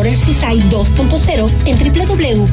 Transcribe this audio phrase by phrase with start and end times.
[0.00, 1.76] El CISAI 2.0 en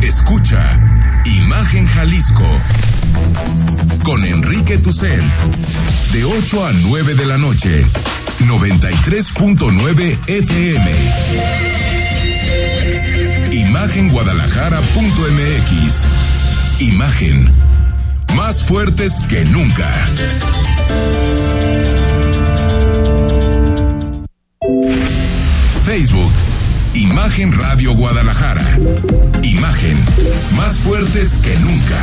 [0.02, 0.80] Escucha
[1.24, 2.48] Imagen Jalisco
[4.02, 5.32] con Enrique Tucent
[6.12, 7.86] de 8 a 9 de la noche
[8.40, 11.65] 93.9 FM
[13.86, 16.06] Imagenguadalajara.mx
[16.80, 17.48] Imagen
[18.34, 19.88] más fuertes que nunca
[25.84, 26.32] Facebook
[26.94, 28.64] Imagen Radio Guadalajara.
[29.42, 29.96] Imagen
[30.56, 32.02] más fuertes que nunca.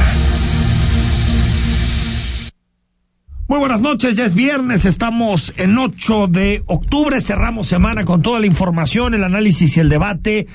[3.47, 8.39] Muy buenas noches, ya es viernes, estamos en 8 de octubre, cerramos semana con toda
[8.39, 10.47] la información, el análisis y el debate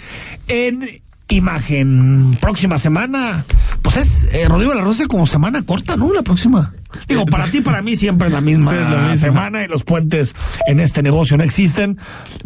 [0.46, 0.88] en
[1.36, 2.36] imagen.
[2.40, 3.44] Próxima semana,
[3.82, 6.12] pues es, eh, Rodrigo La Rosa como semana corta, ¿no?
[6.12, 6.72] La próxima.
[7.06, 9.16] Digo, para ti, para mí siempre es la misma, Sí, es la misma.
[9.16, 10.34] semana y los puentes
[10.66, 11.98] en este negocio no existen,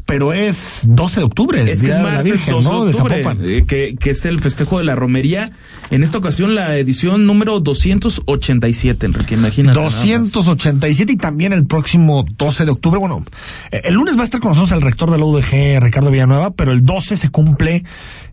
[0.04, 2.84] pero es 12 de octubre, Es que es de la martes Virgen, 12 ¿no?
[2.84, 3.22] de octubre,
[3.58, 5.50] eh, que, que es el festejo de la romería.
[5.90, 9.78] En esta ocasión la edición número 287, Enrique, imagínate.
[9.78, 10.32] nada más.
[10.32, 12.98] 287 y también el próximo 12 de octubre.
[12.98, 13.24] Bueno,
[13.70, 16.50] eh, el lunes va a estar con nosotros el rector de la UDG, Ricardo Villanueva,
[16.50, 17.84] pero el 12 se cumple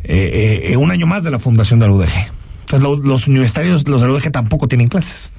[0.04, 2.10] eh, eh, un año más de la fundación de la UDG.
[2.62, 5.32] Entonces lo- los universitarios, los de la UDG tampoco tienen clases.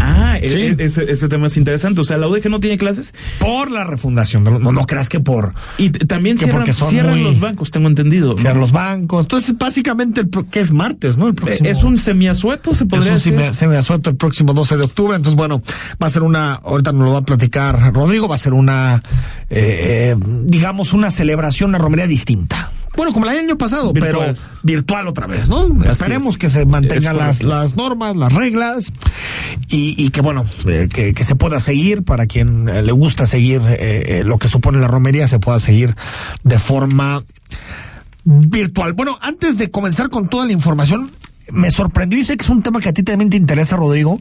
[0.00, 0.54] Ah, Sí.
[0.54, 2.00] e- e- ese, ese tema es interesante.
[2.00, 4.42] O sea, la UDG no tiene clases Por la refundación.
[4.44, 8.32] No, no creas que por y también Que cierran, muy- los bancos, tengo entendido.
[8.32, 8.36] ¿no?
[8.36, 9.24] cierran los bancos.
[9.26, 11.26] Entonces, básicamente, el pro- que es martes, ¿no?
[11.26, 11.68] El Eh, próximo.
[11.68, 13.34] Es un semiasueto, se Es podría un decir.
[13.34, 15.16] semi- semiasueto el próximo 12 de octubre.
[15.16, 15.62] Entonces, bueno,
[16.02, 19.02] va a ser una, ahorita nos lo va a platicar Rodrigo, va a ser una,
[19.50, 22.70] eh, eh, digamos, una celebración, una romería distinta.
[22.96, 24.34] Bueno, como la del año pasado, Virtual.
[24.36, 25.66] pero virtual otra vez, ¿no?
[25.80, 26.38] Así Esperemos es.
[26.38, 28.92] que se mantengan las, las normas, las reglas
[29.68, 33.26] y, y que, bueno, eh, que, que se pueda seguir para quien eh, le gusta
[33.26, 35.96] seguir eh, eh, lo que supone la romería, se pueda seguir
[36.44, 37.22] de forma
[38.24, 38.92] virtual.
[38.92, 41.10] Bueno, antes de comenzar con toda la información,
[41.52, 44.20] me sorprendió y sé que es un tema que a ti también te interesa, Rodrigo.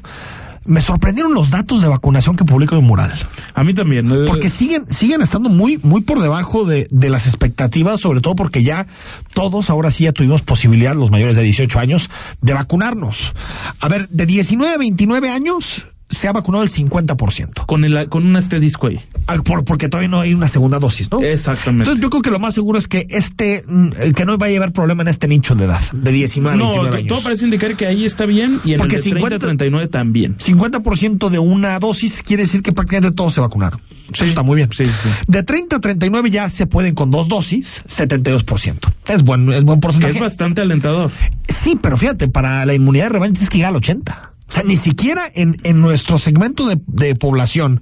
[0.65, 3.11] Me sorprendieron los datos de vacunación que publicó el mural.
[3.53, 4.09] A mí también.
[4.11, 8.35] eh, Porque siguen, siguen estando muy, muy por debajo de, de las expectativas, sobre todo
[8.35, 8.87] porque ya
[9.33, 12.09] todos ahora sí ya tuvimos posibilidad, los mayores de 18 años,
[12.41, 13.33] de vacunarnos.
[13.79, 17.65] A ver, de 19 a 29 años se ha vacunado el 50%.
[17.65, 18.99] con, el, con un asterisco ahí.
[19.27, 21.21] Ah, Por, porque todavía no hay una segunda dosis, ¿no?
[21.21, 21.83] Exactamente.
[21.83, 24.55] Entonces yo creo que lo más seguro es que este, mm, eh, que no vaya
[24.55, 27.07] a haber problema en este nicho de edad, de 19 a no, 29 to- años.
[27.09, 29.87] todo parece indicar que ahí está bien y en Porque el de 30 50 39
[29.87, 30.37] también.
[30.37, 33.79] 50% de una dosis quiere decir que prácticamente todos se vacunaron.
[34.13, 34.69] Eso está muy bien.
[34.71, 35.09] Sí, sí.
[35.27, 38.77] De 30 a 39 ya se pueden con dos dosis, 72%.
[39.07, 40.13] Es buen, es buen porcentaje.
[40.15, 41.09] es bastante alentador.
[41.47, 44.32] Sí, pero fíjate, para la inmunidad de rebaño tienes que llegar al 80.
[44.53, 47.81] O sea, ni siquiera en, en nuestro segmento de, de población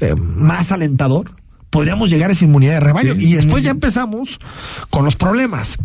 [0.00, 1.34] eh, más alentador
[1.70, 3.14] podríamos llegar a esa inmunidad de rebaño.
[3.14, 3.30] Sí.
[3.30, 4.38] y después ya empezamos
[4.90, 5.78] con los problemas.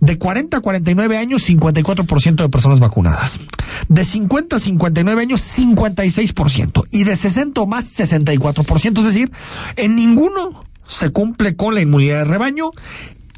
[0.00, 3.40] De 40 a 49 años, 54% de personas vacunadas.
[3.88, 6.84] De 50 a 59 años, 56%.
[6.90, 8.98] Y de 60 o más, 64%.
[8.98, 9.32] Es decir,
[9.76, 12.72] en ninguno se cumple con la inmunidad de rebaño.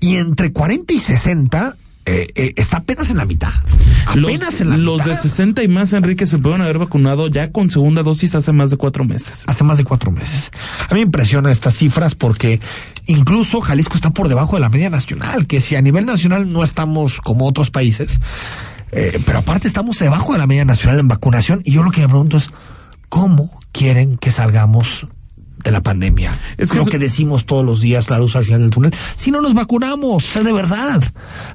[0.00, 1.76] Y entre 40 y 60
[2.12, 3.52] eh, eh, está apenas en la mitad.
[4.06, 5.10] Apenas Los, en la los mitad.
[5.10, 8.70] de 60 y más, Enrique, se pueden haber vacunado ya con segunda dosis hace más
[8.70, 9.44] de cuatro meses.
[9.46, 10.50] hace más de cuatro meses.
[10.88, 12.60] A mí me impresionan estas cifras porque
[13.06, 16.64] incluso Jalisco está por debajo de la media nacional, que si a nivel nacional no
[16.64, 18.20] estamos como otros países,
[18.92, 22.00] eh, pero aparte estamos debajo de la media nacional en vacunación y yo lo que
[22.00, 22.50] me pregunto es,
[23.08, 25.06] ¿cómo quieren que salgamos?
[25.62, 26.32] De la pandemia.
[26.56, 28.94] Es que lo que decimos todos los días, la luz al final del túnel.
[29.16, 31.02] Si no nos vacunamos, o sea, de verdad.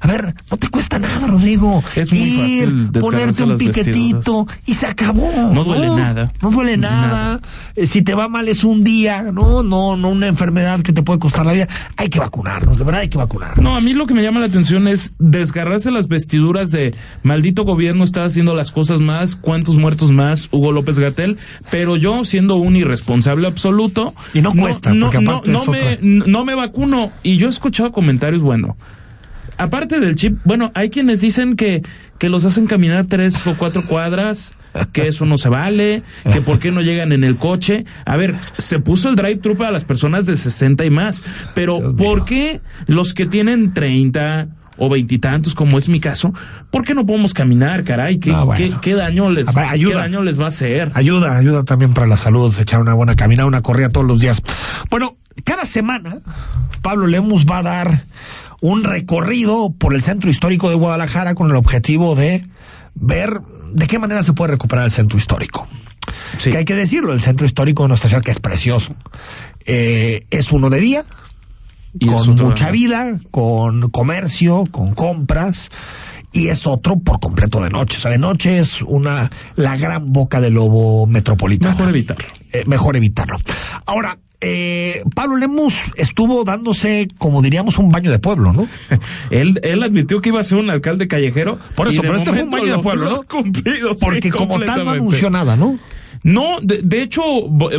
[0.00, 1.82] A ver, no te cuesta nada, Rodrigo.
[1.94, 5.30] Es muy Ir, fácil ponerte un piquetito y se acabó.
[5.52, 6.32] No duele nada.
[6.42, 7.06] No duele nada.
[7.06, 7.40] Nada.
[7.74, 11.02] Eh, si te va mal es un día, no, no, no una enfermedad que te
[11.02, 11.68] puede costar la vida.
[11.96, 13.62] Hay que vacunarnos, de verdad hay que vacunarnos.
[13.62, 17.64] No, a mí lo que me llama la atención es desgarrarse las vestiduras de maldito
[17.64, 21.38] gobierno está haciendo las cosas más, cuántos muertos más, Hugo López Gatel,
[21.70, 23.95] pero yo siendo un irresponsable absoluto
[24.34, 27.12] Y no cuesta, no, porque no, aparte no es me, no me vacuno.
[27.22, 28.76] Y yo he escuchado comentarios, bueno,
[29.58, 31.82] aparte del chip, bueno, hay quienes dicen que
[32.18, 34.54] que los hacen caminar tres o cuatro cuadras,
[34.92, 36.02] que eso no se vale,
[36.32, 37.84] que por qué no llegan en el coche.
[38.04, 41.22] A ver, se puso el drive-thru para las personas de 60 y más,
[41.54, 44.48] pero ¿por qué los que tienen 30
[44.78, 46.32] o veintitantos, como es mi caso,
[46.70, 48.18] ¿por qué no podemos caminar, caray?
[48.18, 48.58] ¿Qué, No, bueno.
[48.76, 49.92] qué- qué daño les, A ver, ayuda.
[49.92, 50.90] qué daño les va a hacer?
[50.94, 54.42] Ayuda, ayuda también para la salud, echar una buena caminada, una corrida todos los días.
[54.90, 56.18] Bueno, cada semana
[56.82, 58.04] Pablo Lemus va a dar
[58.60, 62.44] un recorrido por el centro histórico de Guadalajara con el objetivo de
[62.94, 63.40] ver
[63.72, 65.66] de qué manera se puede recuperar el centro histórico.
[66.38, 66.50] Sí.
[66.50, 68.94] Que hay que decirlo, el centro histórico de nuestra ciudad, que es precioso,
[69.66, 71.04] eh, es uno de día,
[71.98, 75.70] Y con mucha vida, con comercio, con compras,
[76.32, 77.96] y es otro por completo de noche.
[77.98, 81.74] O sea, de noche es una la gran boca de lobo metropolitana.
[81.74, 82.24] Mejor evitarlo.
[82.52, 83.36] Eh, mejor evitarlo.
[83.86, 88.66] Ahora, eh, Pablo Lemus estuvo dándose, como diríamos, un baño de pueblo, ¿no?
[89.30, 91.58] Él, él admitió que iba a ser un alcalde callejero.
[91.74, 93.22] Por eso, pero este fue un baño de lo- pueblo, lo ¿no?
[93.22, 95.78] cumplido, sí, Porque como tal no anunció nada, ¿no?
[96.22, 97.22] No, de, de hecho,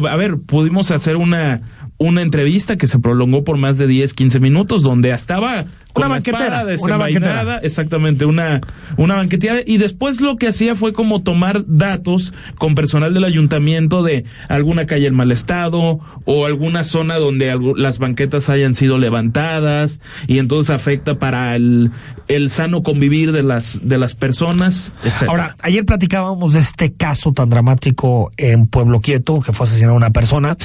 [0.10, 1.62] a ver, pudimos hacer una,
[1.98, 6.16] una entrevista que se prolongó por más de 10, 15 minutos, donde estaba con Una
[6.16, 7.58] banquetera, una banquetera.
[7.64, 8.62] exactamente, una,
[8.98, 14.04] una banqueteada, y después lo que hacía fue como tomar datos con personal del ayuntamiento
[14.04, 20.00] de alguna calle en mal estado, o alguna zona donde las banquetas hayan sido levantadas,
[20.28, 21.90] y entonces afecta para el,
[22.28, 25.32] el sano convivir de las, de las personas, etcétera.
[25.32, 30.12] Ahora, ayer platicábamos de este caso tan dramático en Pueblo Quieto, que fue asesinada una
[30.12, 30.58] persona,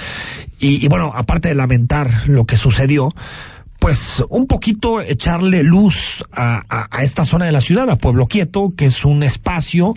[0.62, 3.10] y, y bueno, aparte de lamentar lo que sucedió,
[3.82, 8.84] pues un poquito echarle luz a, esta zona de la ciudad, a Pueblo Quieto, que
[8.84, 9.96] es un espacio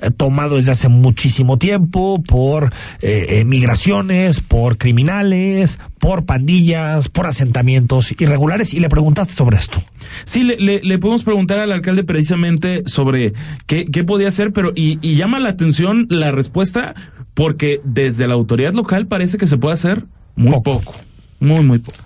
[0.00, 2.72] eh, tomado desde hace muchísimo tiempo por
[3.02, 9.82] eh, eh, migraciones, por criminales, por pandillas, por asentamientos irregulares, y le preguntaste sobre esto.
[10.24, 13.34] Sí, le, le, le podemos preguntar al alcalde precisamente sobre
[13.66, 16.94] qué, qué podía hacer, pero y, y llama la atención la respuesta
[17.36, 20.04] porque desde la autoridad local parece que se puede hacer
[20.36, 20.80] muy Poco.
[20.80, 20.94] poco.
[21.38, 21.98] Muy, muy poco.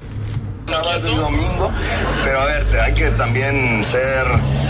[0.67, 1.71] y domingo,
[2.25, 4.27] pero a ver, hay que también ser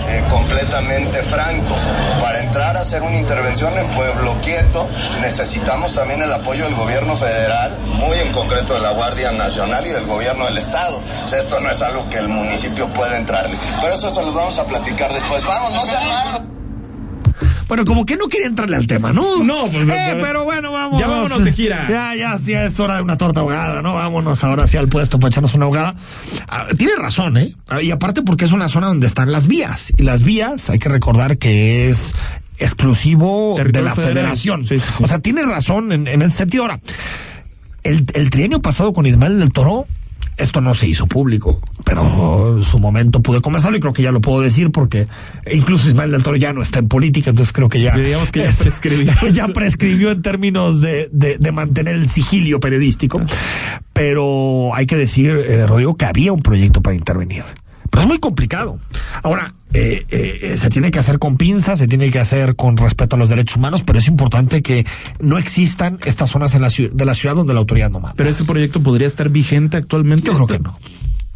[0.09, 1.79] eh, completamente francos.
[2.21, 4.87] Para entrar a hacer una intervención en Pueblo Quieto
[5.23, 9.91] necesitamos también el apoyo del gobierno federal, muy en concreto de la Guardia Nacional y
[9.91, 11.01] del gobierno del Estado.
[11.25, 13.57] O sea, esto no es algo que el municipio pueda entrarle.
[13.81, 15.43] Pero eso se los vamos a platicar después.
[15.47, 16.60] Vamos, no sean malos.
[17.71, 19.43] Bueno, como que no quería entrarle al tema, ¿no?
[19.45, 21.01] No, pues, Eh, pues, pero bueno, vamos.
[21.01, 21.87] ya vámonos de gira.
[21.89, 23.95] Ya, ya, sí, es hora de una torta ahogada, ¿no?
[23.95, 25.95] Vámonos ahora sí al puesto para echarnos una ahogada.
[26.49, 27.55] Ah, tiene razón, ¿eh?
[27.69, 29.93] Ah, Y aparte porque es una zona donde están las vías.
[29.97, 32.13] Y las vías, hay que recordar que es
[32.59, 34.15] exclusivo de la federal.
[34.15, 34.67] federación.
[34.67, 35.05] Sí, sí, sí.
[35.05, 36.65] O sea, tiene razón en, en ese sentido.
[36.65, 36.81] Ahora,
[37.85, 39.87] el, el trienio pasado con Ismael del Toro,
[40.41, 44.13] esto no se hizo público, pero en su momento pude conversarlo y creo que ya
[44.13, 45.07] lo puedo decir porque
[45.51, 48.41] incluso Ismael del Toro ya no está en política, entonces creo que ya, Diríamos que
[48.43, 49.13] ya prescribió.
[49.33, 53.21] ya prescribió en términos de, de, de mantener el sigilio periodístico,
[53.93, 57.45] pero hay que decir, eh, Rodrigo, que había un proyecto para intervenir.
[57.91, 58.79] Pero es muy complicado.
[59.23, 62.77] Ahora, eh, eh, eh, se tiene que hacer con pinzas, se tiene que hacer con
[62.77, 64.85] respeto a los derechos humanos, pero es importante que
[65.21, 68.15] no existan estas zonas en la de la ciudad donde la autoridad no manda.
[68.17, 70.27] Pero ese proyecto podría estar vigente actualmente.
[70.27, 70.79] Yo creo que no.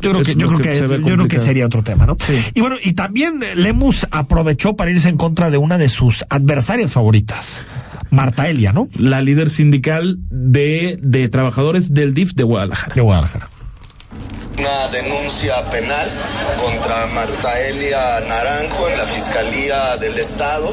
[0.00, 1.44] Yo creo que, yo creo que que, se es- ve yo creo que complicado.
[1.46, 2.16] sería otro tema, ¿no?
[2.26, 2.34] Sí.
[2.54, 6.92] Y bueno, y también Lemus aprovechó para irse en contra de una de sus adversarias
[6.92, 7.62] favoritas,
[8.10, 8.88] Marta Elia, ¿no?
[8.98, 12.94] La líder sindical de, de trabajadores del DIF de Guadalajara.
[12.94, 13.48] De Guadalajara.
[14.56, 16.08] Una denuncia penal
[16.62, 20.72] contra Marta Elia Naranjo en la Fiscalía del Estado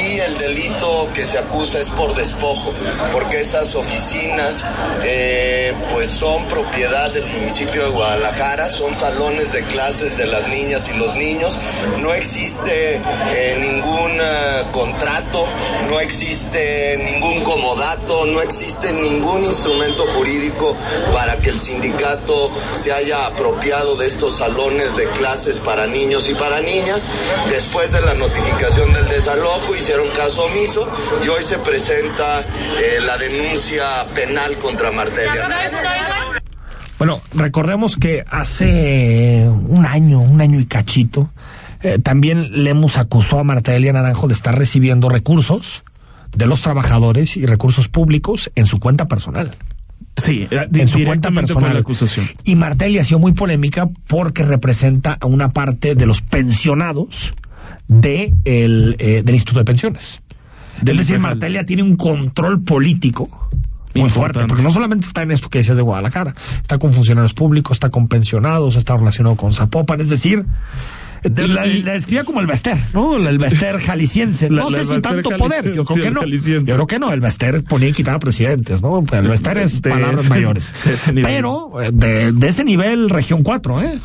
[0.00, 2.72] y el delito que se acusa es por despojo,
[3.12, 4.64] porque esas oficinas
[5.02, 10.88] eh, pues son propiedad del municipio de Guadalajara, son salones de clases de las niñas
[10.88, 11.58] y los niños,
[11.98, 13.00] no existe
[13.34, 15.46] eh, ningún eh, contrato,
[15.88, 20.76] no existe ningún comodato, no existe ningún instrumento jurídico
[21.12, 26.34] para que el sindicato se haya apropiado de estos salones de clases para niños y
[26.34, 27.08] para niñas.
[27.48, 30.88] Después de la notificación del desalojo hicieron caso omiso
[31.24, 35.48] y hoy se presenta eh, la denuncia penal contra Martelia.
[36.98, 41.30] Bueno, recordemos que hace un año, un año y cachito,
[41.82, 45.82] eh, también Lemus acusó a Marta Elia Naranjo de estar recibiendo recursos
[46.34, 49.52] de los trabajadores y recursos públicos en su cuenta personal.
[50.16, 51.74] Sí, eh, en su cuenta personal.
[51.74, 52.26] la acusación.
[52.44, 57.34] Y Martelli ha sido muy polémica porque representa a una parte de los pensionados
[57.88, 60.22] de el, eh, del Instituto de Pensiones.
[60.80, 61.18] Del es decir.
[61.20, 63.28] Martelia tiene un control político
[63.94, 64.14] muy Importante.
[64.18, 67.76] fuerte, porque no solamente está en esto que decías de Guadalajara, está con funcionarios públicos,
[67.76, 70.44] está con pensionados, está relacionado con Zapopan, es decir,
[71.30, 73.16] de- la, la describía como el Bester, ¿no?
[73.16, 74.50] El Bester jalisciense.
[74.50, 76.24] La- no sé si tanto poder, yo creo que no.
[76.24, 79.04] Yo creo que no, el Bester ponía y quitaba presidentes, ¿no?
[79.12, 80.74] El Bester es De palabras ese- mayores.
[81.12, 81.22] de.
[81.22, 83.98] Pero eh, de, de ese nivel, región 4, ¿eh?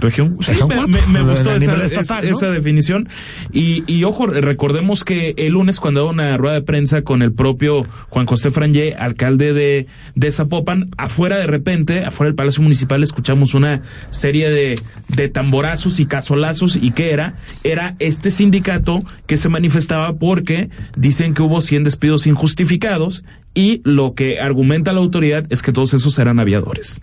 [0.00, 0.68] Región, sí, Región
[1.12, 2.36] me, gustó esa, estatal, es- ¿no?
[2.38, 3.08] esa definición.
[3.52, 7.32] Y, y ojo, recordemos que el lunes cuando hubo una rueda de prensa con el
[7.32, 13.02] propio Juan José Frangé, alcalde de, de Zapopan, afuera de repente, afuera del Palacio Municipal,
[13.02, 16.76] escuchamos una serie de, de tamborazos y casolazos.
[16.76, 17.34] ¿Y qué era?
[17.64, 24.14] Era este sindicato que se manifestaba porque dicen que hubo 100 despidos injustificados y lo
[24.14, 27.00] que argumenta la autoridad es que todos esos eran aviadores.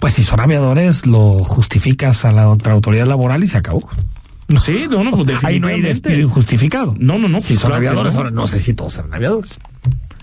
[0.00, 3.88] Pues si son aviadores, lo justificas a la otra autoridad laboral y se acabó.
[4.60, 5.88] Sí, no, no, pues Ahí no hay definitivamente.
[5.88, 6.94] despido injustificado.
[6.98, 8.20] No, no, no, Si pues son claro aviadores, no.
[8.20, 9.58] ahora no sé si todos eran aviadores.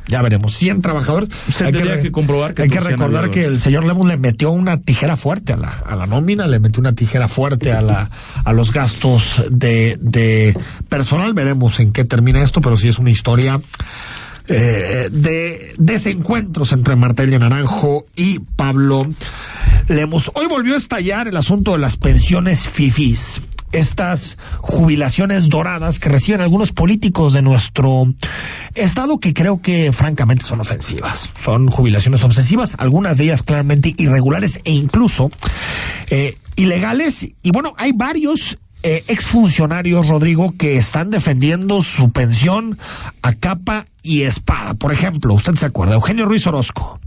[0.08, 0.54] Ya veremos.
[0.56, 1.30] 100 trabajadores.
[1.50, 4.78] Se tendría que comprobar que Hay que recordar que el señor Lemus le metió una
[4.78, 8.10] tijera fuerte a la, a la nómina, le metió una tijera fuerte a, la,
[8.44, 10.58] a los gastos de, de
[10.90, 11.34] personal.
[11.34, 13.60] Veremos en qué termina esto, pero sí es una historia
[14.48, 19.08] eh, de desencuentros entre Martelia Naranjo y Pablo
[19.88, 20.32] Lemus.
[20.34, 23.42] Hoy volvió a estallar el asunto de las pensiones FIFIs.
[23.72, 28.14] Estas jubilaciones doradas que reciben algunos políticos de nuestro
[28.76, 31.30] estado que creo que francamente son ofensivas.
[31.36, 35.32] Son jubilaciones obsesivas, algunas de ellas claramente irregulares e incluso
[36.10, 37.28] eh, ilegales.
[37.42, 42.78] Y bueno, hay varios eh, exfuncionarios, Rodrigo, que están defendiendo su pensión
[43.22, 44.74] a capa y espada.
[44.74, 47.00] Por ejemplo, usted se acuerda, Eugenio Ruiz Orozco,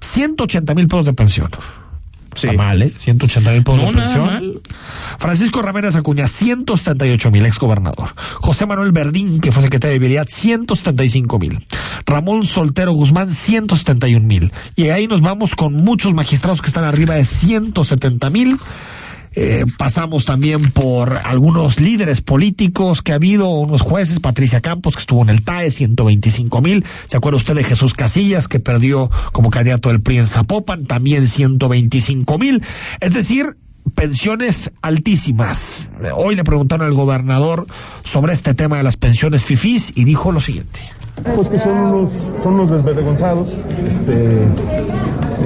[0.00, 1.50] 180 mil pesos de pensión.
[2.34, 2.92] Está mal, ¿eh?
[2.96, 4.26] 180 mil pesos No, de pensión.
[4.26, 4.60] mal.
[5.18, 8.10] Francisco Ramírez Acuña, 178 mil, exgobernador.
[8.34, 11.66] José Manuel Verdín, que fue secretario de Vialidad, 175 mil.
[12.06, 14.52] Ramón Soltero Guzmán, 171 mil.
[14.76, 18.56] Y ahí nos vamos con muchos magistrados que están arriba de 170 mil.
[19.40, 25.00] Eh, pasamos también por algunos líderes políticos que ha habido, unos jueces, Patricia Campos, que
[25.00, 26.84] estuvo en el TAE, 125 mil.
[27.06, 30.86] ¿Se acuerda usted de Jesús Casillas, que perdió como candidato del PRI en Zapopan?
[30.86, 32.64] También 125 mil.
[32.98, 33.56] Es decir,
[33.94, 35.88] pensiones altísimas.
[36.16, 37.64] Hoy le preguntaron al gobernador
[38.02, 40.80] sobre este tema de las pensiones FIFIs y dijo lo siguiente.
[41.36, 42.10] Pues que son unos,
[42.42, 43.50] son unos desvergonzados,
[43.88, 44.48] este,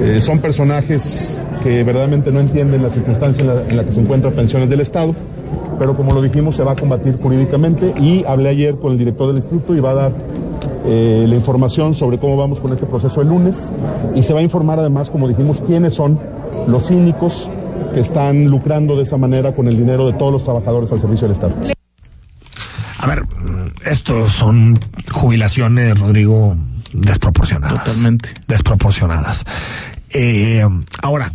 [0.01, 4.69] eh, son personajes que verdaderamente no entienden la circunstancia en la, que se encuentran pensiones
[4.69, 5.15] del Estado,
[5.79, 9.27] pero como lo dijimos se va a combatir jurídicamente y hablé ayer con el director
[9.27, 10.11] del instituto y va a dar
[10.85, 13.71] eh, la información sobre cómo vamos con este proceso el lunes
[14.15, 16.19] y se va a informar además, como dijimos, quiénes son
[16.67, 17.49] los cínicos
[17.93, 21.27] que están lucrando de esa manera con el dinero de todos los trabajadores al servicio
[21.27, 21.53] del Estado.
[22.99, 23.23] A ver,
[23.85, 24.79] estos son
[25.11, 26.55] jubilaciones, Rodrigo,
[26.93, 27.83] desproporcionadas.
[27.83, 28.29] Totalmente.
[28.47, 29.45] Desproporcionadas.
[30.11, 30.63] Eh,
[31.01, 31.33] ahora,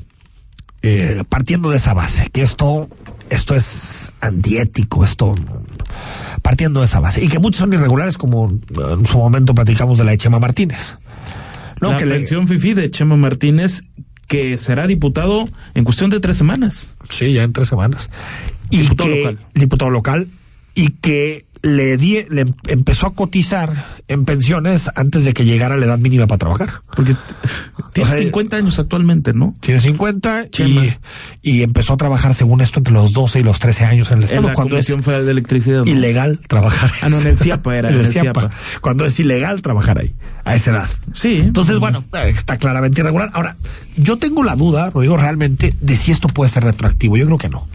[0.83, 2.89] eh, partiendo de esa base, que esto,
[3.31, 5.35] esto es antiético, esto,
[6.43, 10.05] partiendo de esa base, y que muchos son irregulares, como en su momento platicamos de
[10.05, 10.97] la de Chema Martínez.
[11.81, 13.83] No, la que le- pensión FIFI de Chema Martínez,
[14.27, 16.91] que será diputado en cuestión de tres semanas.
[17.11, 18.11] Sí, ya en tres semanas.
[18.71, 19.39] Y Diputado que- local.
[19.55, 20.29] Diputado local.
[20.75, 25.77] Y que le, di, le em- empezó a cotizar en pensiones antes de que llegara
[25.77, 26.81] la edad mínima para trabajar.
[26.95, 27.15] Porque
[27.93, 29.55] tiene O sea, 50 años actualmente, ¿no?
[29.61, 30.93] Tiene 50 y,
[31.43, 34.25] y empezó a trabajar, según esto, entre los 12 y los 13 años en el
[34.25, 35.85] En Estado, la cuando es Federal de Electricidad.
[35.85, 35.91] ¿no?
[35.91, 36.91] ilegal trabajar.
[37.03, 38.41] Ah, no, en el CIAPA era, En el el CIAPA.
[38.43, 38.57] CIAPA.
[38.81, 40.89] Cuando es ilegal trabajar ahí, a esa edad.
[41.13, 41.37] Sí.
[41.41, 43.31] Entonces, bueno, está claramente irregular.
[43.35, 43.57] Ahora,
[43.97, 47.17] yo tengo la duda, lo digo realmente, de si esto puede ser retroactivo.
[47.17, 47.67] Yo creo que no.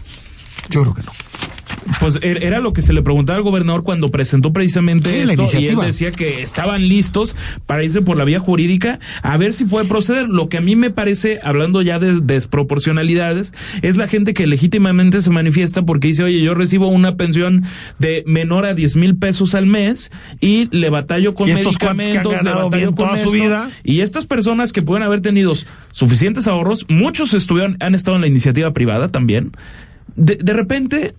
[0.70, 1.12] Yo creo que no.
[2.00, 5.32] Pues er- era lo que se le preguntaba al gobernador cuando presentó precisamente Sí, la
[5.34, 7.36] esto y él decía que estaban listos
[7.66, 10.28] para irse por la vía jurídica a ver si puede proceder.
[10.28, 15.22] Lo que a mí me parece, hablando ya de desproporcionalidades, es la gente que legítimamente
[15.22, 17.64] se manifiesta porque dice, oye, yo recibo una pensión
[17.98, 20.10] de menor a 10 mil pesos al mes
[20.40, 23.70] y le batallo con medicamentos, le batallo con toda su vida.
[23.82, 25.52] Y estas personas que pueden haber tenido
[25.92, 29.52] suficientes ahorros, muchos estuvieron, han estado en la iniciativa privada también,
[30.16, 31.14] de, de repente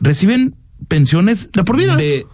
[0.00, 0.54] reciben
[0.88, 1.96] pensiones De por vida.
[1.96, 2.26] de-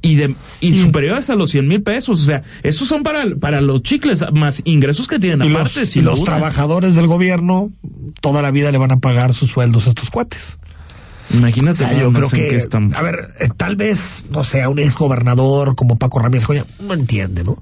[0.00, 2.22] y de y superiores a los 100 mil pesos.
[2.22, 5.80] O sea, esos son para, para los chicles, más ingresos que tienen Y aparte.
[5.80, 6.26] los, y los duda.
[6.36, 7.72] trabajadores del gobierno
[8.20, 10.60] toda la vida le van a pagar sus sueldos a estos cuates.
[11.32, 12.94] O Imagínate, sea, nada yo creo más que, qué estamos.
[12.94, 16.94] a ver, eh, tal vez, no sé, a un exgobernador como Paco Ramírez Coña, no
[16.94, 17.58] entiende, ¿no?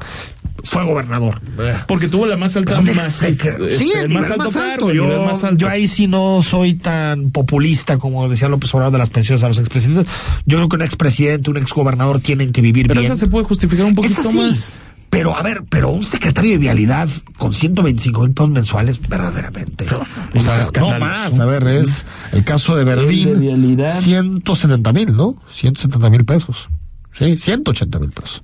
[0.62, 1.40] Fue gobernador.
[1.88, 4.58] Porque tuvo la más alta, más, ex- este, sí, el más nivel alto más alto.
[4.68, 5.56] cargo, el nivel Yo, más alto.
[5.56, 9.48] yo ahí sí no soy tan populista como decía López Obrador de las pensiones a
[9.48, 10.06] los expresidentes.
[10.44, 13.10] Yo creo que un expresidente, un exgobernador tienen que vivir Pero bien.
[13.12, 14.72] esa se puede justificar un poquito más.
[15.10, 19.86] Pero, a ver, pero un secretario de vialidad con 125 mil pesos mensuales, verdaderamente.
[20.34, 21.38] O sea, no más.
[21.40, 23.28] A ver, es el caso de Verdín.
[23.28, 24.00] El de vialidad.
[24.00, 25.36] 170 mil, ¿no?
[25.50, 26.68] 170 mil pesos.
[27.12, 28.42] Sí, 180 mil pesos.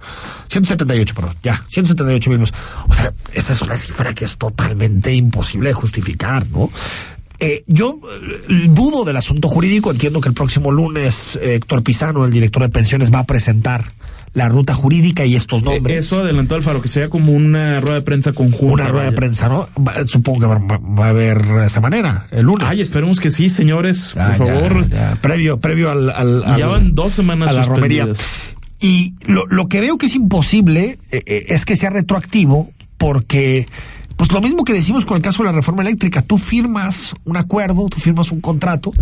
[0.48, 1.34] 178, perdón.
[1.42, 2.56] Ya, 178 mil pesos.
[2.88, 6.68] O sea, esa es una cifra que es totalmente imposible de justificar, ¿no?
[7.38, 8.00] Eh, yo
[8.48, 12.62] eh, dudo del asunto jurídico, entiendo que el próximo lunes eh, Héctor Pizano, el director
[12.62, 13.84] de pensiones, va a presentar
[14.36, 15.96] la ruta jurídica y estos nombres.
[15.96, 18.74] Eh, Eso adelantó Alfaro, que sería como una rueda de prensa conjunta.
[18.74, 19.66] una rueda de prensa, ¿no?
[19.78, 22.68] Va- supongo que va, va a haber esa manera, el lunes.
[22.68, 24.88] Ay, esperemos que sí, señores, por Ah, ya, favor.
[24.90, 25.18] ya.
[25.22, 28.08] Previo, previo al, al- al- Ya van dos semanas a la romería.
[28.78, 33.64] Y lo, lo que veo que es imposible eh, eh, es que sea retroactivo, porque,
[34.16, 37.36] pues lo mismo que decimos con el caso de la reforma eléctrica, tú firmas un
[37.36, 38.92] acuerdo, tú firmas un contrato,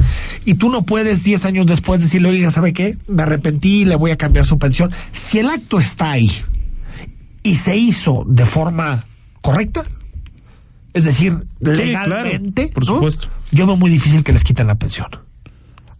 [0.44, 2.98] y tú no puedes 10 años después decirle, oiga, ¿sabe qué?
[3.06, 4.90] Me arrepentí, le voy a cambiar su pensión.
[5.12, 6.30] Si el acto está ahí
[7.42, 9.04] y se hizo de forma
[9.40, 9.84] correcta,
[10.94, 12.94] es decir, claro, legalmente, por ¿no?
[12.94, 13.28] supuesto.
[13.52, 15.08] yo veo muy difícil que les quiten la pensión.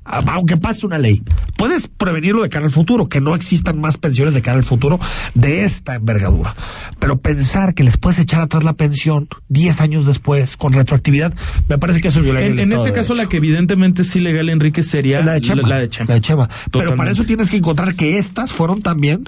[0.05, 1.23] A- Aunque pase una ley,
[1.57, 5.01] puedes prevenirlo de cara al futuro, que no existan más pensiones de cara al futuro
[5.35, 6.55] de esta envergadura.
[6.99, 11.35] Pero pensar que les puedes echar atrás la pensión 10 años después con retroactividad,
[11.69, 13.23] me parece que eso violaría En, el en este de caso, Derecho.
[13.25, 15.63] la que evidentemente es ilegal, Enrique, sería la de Chema.
[15.69, 16.07] La, de Chema.
[16.09, 16.49] La de Chema.
[16.73, 19.25] Pero para eso tienes que encontrar que estas fueron también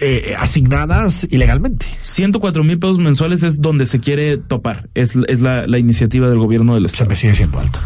[0.00, 1.86] eh, asignadas ilegalmente.
[2.00, 4.88] 104 mil pesos mensuales es donde se quiere topar.
[4.94, 7.10] Es, es la, la iniciativa del gobierno del Se Estado.
[7.10, 7.78] me sigue siendo alto.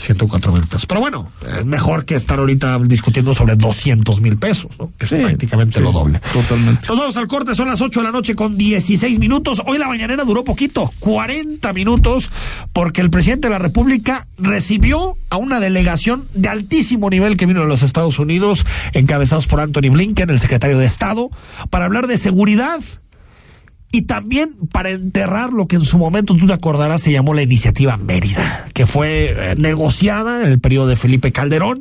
[0.00, 0.86] 104 mil pesos.
[0.86, 4.90] Pero bueno, es mejor que estar ahorita discutiendo sobre 200 mil pesos, ¿no?
[4.98, 6.20] Que Sí, es prácticamente sí, lo doble.
[6.32, 6.86] totalmente.
[6.88, 9.62] Nos vamos al corte, son las 8 de la noche con 16 minutos.
[9.66, 12.30] Hoy la mañanera duró poquito, 40 minutos,
[12.72, 17.60] porque el presidente de la República recibió a una delegación de altísimo nivel que vino
[17.60, 21.30] de los Estados Unidos, encabezados por Anthony Blinken, el secretario de Estado,
[21.70, 22.80] para hablar de seguridad
[23.92, 27.42] y también para enterrar lo que en su momento, tú te acordarás, se llamó la
[27.42, 31.78] iniciativa Mérida, que fue eh, negociada en el periodo de Felipe Calderón.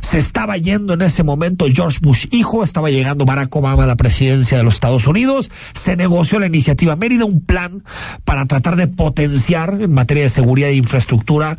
[0.00, 3.96] Se estaba yendo en ese momento George Bush hijo, estaba llegando Barack Obama a la
[3.96, 5.50] presidencia de los Estados Unidos.
[5.74, 7.84] Se negoció la iniciativa Mérida, un plan
[8.24, 11.58] para tratar de potenciar en materia de seguridad e infraestructura,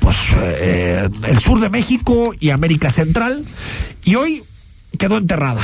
[0.00, 3.44] pues eh, el sur de México y América Central.
[4.04, 4.42] Y hoy
[4.98, 5.60] quedó enterrada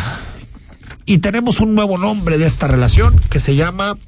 [1.11, 3.99] y tenemos un nuevo nombre de esta relación que se llama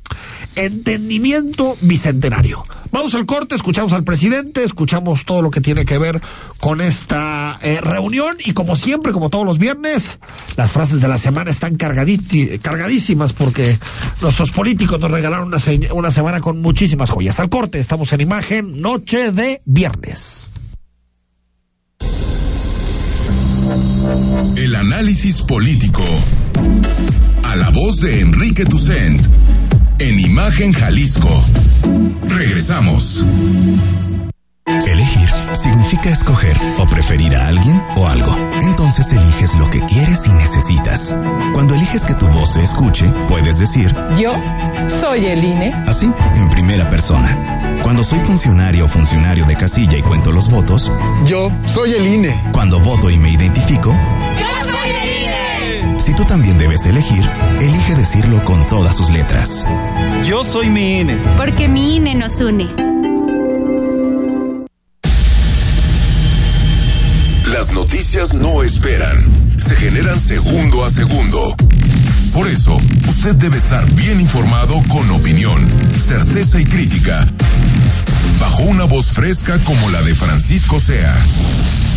[0.55, 2.63] Entendimiento Bicentenario.
[2.93, 6.21] Vamos al corte, escuchamos al presidente, escuchamos todo lo que tiene que ver
[6.61, 10.21] con esta eh, reunión y como siempre, como todos los viernes,
[10.57, 13.81] las frases de la semana están cargadísimas porque
[14.21, 15.59] nuestros políticos nos regalaron una,
[15.95, 17.41] una semana con muchísimas joyas.
[17.41, 20.47] Al corte, estamos en imagen, noche de viernes.
[24.57, 26.05] El análisis político.
[27.45, 29.21] A la voz de Enrique Tucent.
[29.99, 31.29] En Imagen Jalisco.
[32.29, 33.25] Regresamos.
[34.67, 38.35] Elegir significa escoger o preferir a alguien o algo.
[38.63, 41.15] Entonces eliges lo que quieres y necesitas.
[41.53, 44.33] Cuando eliges que tu voz se escuche, puedes decir Yo
[44.89, 45.73] soy el INE.
[45.87, 47.37] así, en primera persona.
[47.83, 50.91] Cuando soy funcionario o funcionario de casilla y cuento los votos,
[51.27, 52.43] Yo soy el INE.
[52.53, 53.91] cuando voto y me identifico,
[54.39, 55.12] ¡Yo soy el INE!
[56.13, 57.25] Si tú también debes elegir,
[57.59, 59.65] elige decirlo con todas sus letras.
[60.27, 61.17] Yo soy mi INE.
[61.39, 62.69] Porque mi INE nos une.
[67.51, 69.25] Las noticias no esperan,
[69.57, 71.57] se generan segundo a segundo.
[72.35, 72.77] Por eso,
[73.09, 75.67] usted debe estar bien informado con opinión,
[75.99, 77.27] certeza y crítica.
[78.39, 81.17] Bajo una voz fresca como la de Francisco Sea.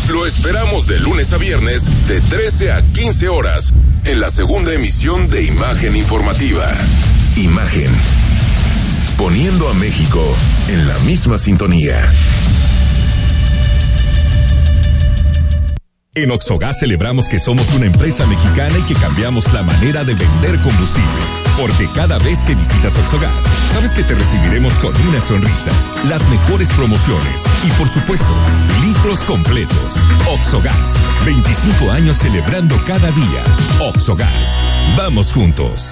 [0.09, 5.29] Lo esperamos de lunes a viernes, de 13 a 15 horas, en la segunda emisión
[5.29, 6.71] de Imagen Informativa.
[7.35, 7.91] Imagen.
[9.17, 10.21] Poniendo a México
[10.67, 12.11] en la misma sintonía.
[16.17, 20.61] En Oxogas celebramos que somos una empresa mexicana y que cambiamos la manera de vender
[20.61, 21.09] combustible.
[21.59, 25.71] Porque cada vez que visitas Oxogas, sabes que te recibiremos con una sonrisa,
[26.07, 28.33] las mejores promociones y por supuesto,
[28.81, 29.97] litros completos.
[30.29, 30.93] Oxogas,
[31.25, 33.43] 25 años celebrando cada día.
[33.81, 34.57] Oxogas,
[34.95, 35.91] vamos juntos.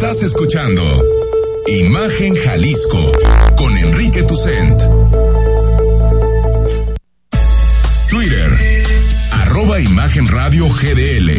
[0.00, 1.04] Estás escuchando
[1.66, 3.12] Imagen Jalisco
[3.56, 4.80] con Enrique Tucent.
[8.08, 8.48] Twitter,
[9.32, 11.32] arroba Imagen Radio GDL.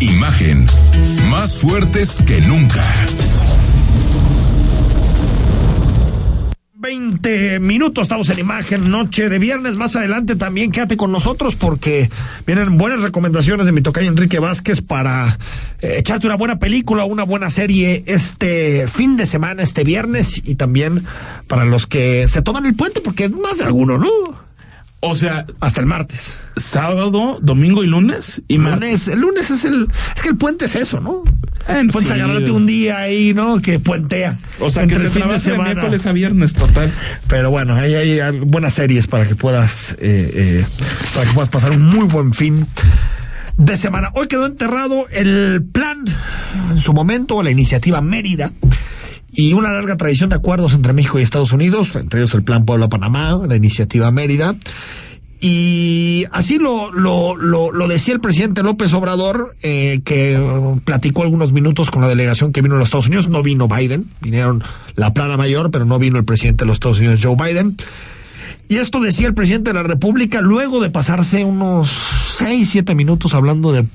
[0.00, 0.66] Imagen,
[1.30, 2.82] más fuertes que nunca.
[6.80, 9.74] 20 minutos, estamos en imagen, noche de viernes.
[9.74, 12.08] Más adelante también quédate con nosotros porque
[12.46, 15.38] vienen buenas recomendaciones de mi tocayo Enrique Vázquez para
[15.82, 20.54] eh, echarte una buena película, una buena serie este fin de semana, este viernes y
[20.54, 21.04] también
[21.48, 24.47] para los que se toman el puente porque es más de alguno, ¿no?
[25.00, 26.40] O sea, hasta el martes.
[26.56, 29.06] Sábado, domingo y lunes y lunes.
[29.06, 29.86] El lunes es el.
[30.16, 31.22] Es que el puente es eso, ¿no?
[31.68, 32.14] Eh, Puedes sí.
[32.14, 33.60] agarrarte un día ahí, ¿no?
[33.60, 34.36] Que puentea.
[34.58, 35.68] O sea, que se fin de, semana.
[35.68, 36.92] de miércoles a viernes, total.
[37.28, 39.92] Pero bueno, ahí hay, buenas series para que puedas.
[40.00, 40.66] Eh, eh,
[41.14, 42.66] para que puedas pasar un muy buen fin
[43.56, 44.10] de semana.
[44.14, 46.04] Hoy quedó enterrado el plan,
[46.70, 48.50] en su momento, la iniciativa Mérida
[49.38, 52.64] y una larga tradición de acuerdos entre México y Estados Unidos, entre ellos el Plan
[52.64, 54.56] Puebla-Panamá, la iniciativa Mérida.
[55.40, 60.36] Y así lo, lo, lo, decía el presidente López Obrador, eh, que
[60.84, 63.28] platicó algunos minutos con la delegación que vino a los Estados Unidos.
[63.28, 64.64] No vino Biden, vinieron
[64.96, 67.76] la plana mayor, pero no vino el presidente de los Estados Unidos, Joe Biden.
[68.68, 71.90] Y esto decía el presidente de la República luego de pasarse unos
[72.36, 73.86] seis, siete minutos hablando de,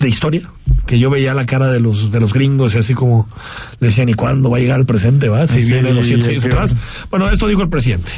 [0.00, 0.50] de, historia,
[0.86, 3.28] que yo veía la cara de los de los gringos y así como
[3.78, 5.28] decían, ¿y cuándo va a llegar el presente?
[5.28, 6.74] va Si sí, viene 200 años atrás.
[7.10, 8.10] Bueno, esto dijo el presidente.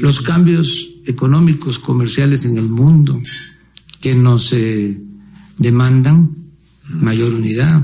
[0.00, 3.20] Los cambios económicos, comerciales en el mundo
[4.00, 4.96] que nos eh,
[5.58, 6.30] demandan
[6.88, 7.82] mayor unidad,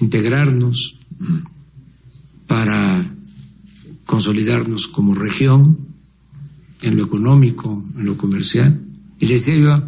[0.00, 0.96] integrarnos
[2.46, 3.04] para
[4.06, 5.93] consolidarnos como región
[6.84, 8.80] en lo económico, en lo comercial.
[9.18, 9.82] Y le decía yo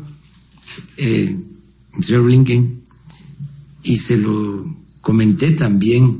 [0.96, 1.36] eh,
[2.00, 2.82] señor Blinken,
[3.82, 6.18] y se lo comenté también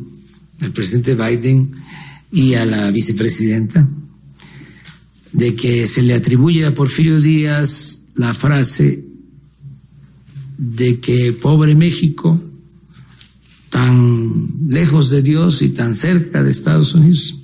[0.60, 1.70] al presidente Biden
[2.32, 3.88] y a la vicepresidenta,
[5.32, 9.04] de que se le atribuye a Porfirio Díaz la frase
[10.56, 12.40] de que pobre México,
[13.68, 14.32] tan
[14.68, 17.38] lejos de Dios y tan cerca de Estados Unidos.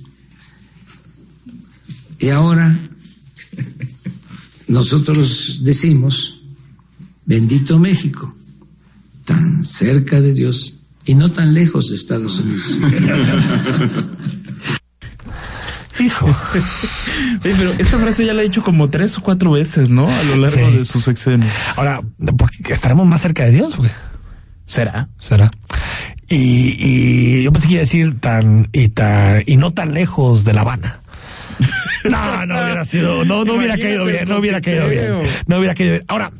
[2.19, 2.89] Y ahora
[4.67, 6.41] nosotros decimos,
[7.25, 8.33] bendito México,
[9.25, 10.73] tan cerca de Dios
[11.05, 12.77] y no tan lejos de Estados Unidos.
[15.99, 16.35] Hijo.
[17.43, 20.09] pero esta frase ya la he dicho como tres o cuatro veces, ¿no?
[20.09, 20.77] A lo largo sí.
[20.77, 21.47] de sus sexenio.
[21.75, 22.01] Ahora,
[22.37, 23.91] porque estaremos más cerca de Dios, güey.
[24.65, 25.07] ¿Será?
[25.19, 25.51] Será.
[26.27, 30.45] Y, y yo pensé que iba a decir tan y tan y no tan lejos
[30.45, 30.99] de La Habana.
[32.09, 35.73] No, no hubiera sido, no, no hubiera caído bien, no hubiera caído bien, no hubiera
[35.73, 36.05] caído bien.
[36.07, 36.31] Ahora,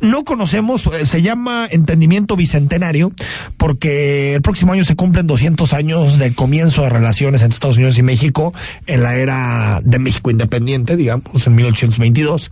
[0.00, 3.12] no conocemos, se llama entendimiento bicentenario,
[3.56, 7.98] porque el próximo año se cumplen 200 años del comienzo de relaciones entre Estados Unidos
[7.98, 8.54] y México
[8.86, 12.50] en la era de México independiente, digamos, en 1822.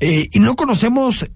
[0.00, 1.28] Eh, y no conocemos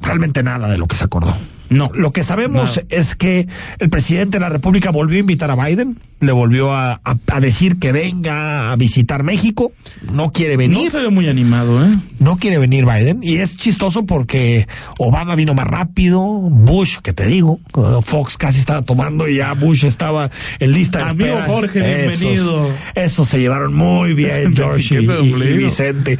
[0.00, 1.36] realmente nada de lo que se acordó.
[1.70, 1.90] No.
[1.94, 2.82] Lo que sabemos no.
[2.90, 3.46] es que
[3.78, 7.40] el presidente de la República volvió a invitar a Biden, le volvió a, a, a,
[7.40, 9.72] decir que venga a visitar México,
[10.12, 10.84] no quiere venir.
[10.84, 11.90] No se ve muy animado, ¿eh?
[12.18, 14.66] No quiere venir Biden, y es chistoso porque
[14.98, 17.60] Obama vino más rápido, Bush, que te digo,
[18.02, 21.46] Fox casi estaba tomando y ya Bush estaba en lista de Amigo espera.
[21.46, 22.70] Jorge, bienvenido.
[22.94, 26.12] Esos, se llevaron muy bien, George y, y, Vicente.
[26.12, 26.18] Eh,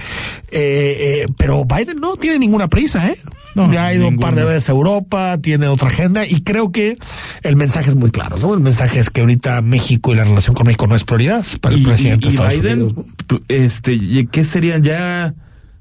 [0.52, 3.18] eh, pero Biden no tiene ninguna prisa, ¿eh?
[3.54, 4.16] No, ya ha ido ninguna.
[4.16, 6.96] un par de veces a Europa, tiene otra agenda y creo que
[7.42, 8.54] el mensaje es muy claro, ¿no?
[8.54, 11.74] El mensaje es que ahorita México y la relación con México no es prioridad para
[11.74, 13.04] el y, presidente y, y de Estados Biden, Unidos.
[13.48, 15.34] Este, ¿qué serían ya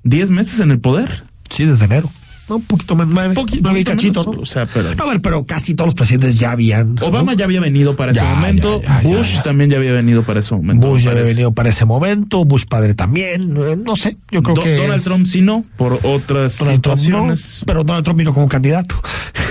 [0.04, 1.24] 10 meses en el poder?
[1.50, 2.10] Sí, desde enero.
[2.50, 2.56] ¿No?
[2.58, 4.42] Un poquito más, nueve, Poqui- nueve y poquito cachito, menos, ¿no?
[4.42, 4.90] O sea, pero.
[5.04, 6.96] A ver, pero casi todos los presidentes ya habían.
[6.96, 7.06] ¿no?
[7.06, 8.82] Obama ya había venido para ese momento.
[8.82, 10.88] ya, ya, ya, Bush también ya había venido para ese momento.
[10.88, 14.56] Bush ya había venido para ese momento, Bush padre también, eh, no sé, yo creo
[14.56, 14.76] Do- que...
[14.76, 17.64] Donald Trump sí no, por otras Donald Trump no, situaciones.
[17.66, 18.96] pero Donald Trump vino como candidato.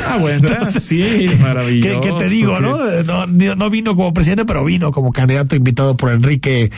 [0.07, 2.01] Ah, bueno, Entonces, sí, ¿qué- maravilloso.
[2.01, 2.57] ¿Qué, qué te digo?
[2.59, 3.27] Eh, no?
[3.27, 6.71] no vino como presidente, pero vino como candidato invitado por Enrique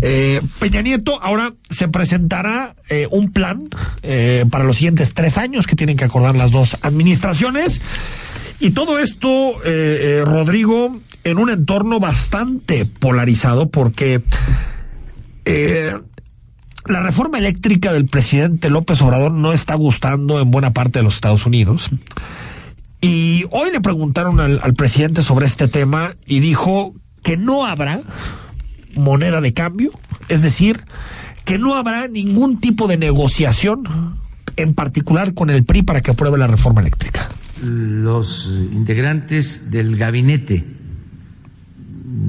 [0.00, 1.22] eh, Peña Nieto.
[1.22, 3.64] Ahora se presentará eh, un plan
[4.02, 7.80] eh, para los siguientes tres años que tienen que acordar las dos administraciones.
[8.60, 9.28] Y todo esto,
[9.64, 14.22] eh, eh, Rodrigo, en un entorno bastante polarizado porque
[15.44, 15.94] eh,
[16.86, 21.14] la reforma eléctrica del presidente López Obrador no está gustando en buena parte de los
[21.14, 21.90] Estados Unidos.
[23.00, 28.02] Y hoy le preguntaron al, al presidente sobre este tema y dijo que no habrá
[28.94, 29.90] moneda de cambio,
[30.28, 30.84] es decir,
[31.44, 34.18] que no habrá ningún tipo de negociación,
[34.56, 37.28] en particular con el PRI, para que apruebe la reforma eléctrica.
[37.62, 40.64] los integrantes del gabinete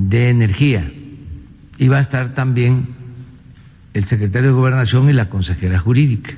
[0.09, 0.91] de energía
[1.77, 2.89] y va a estar también
[3.93, 6.33] el secretario de gobernación y la consejera jurídica.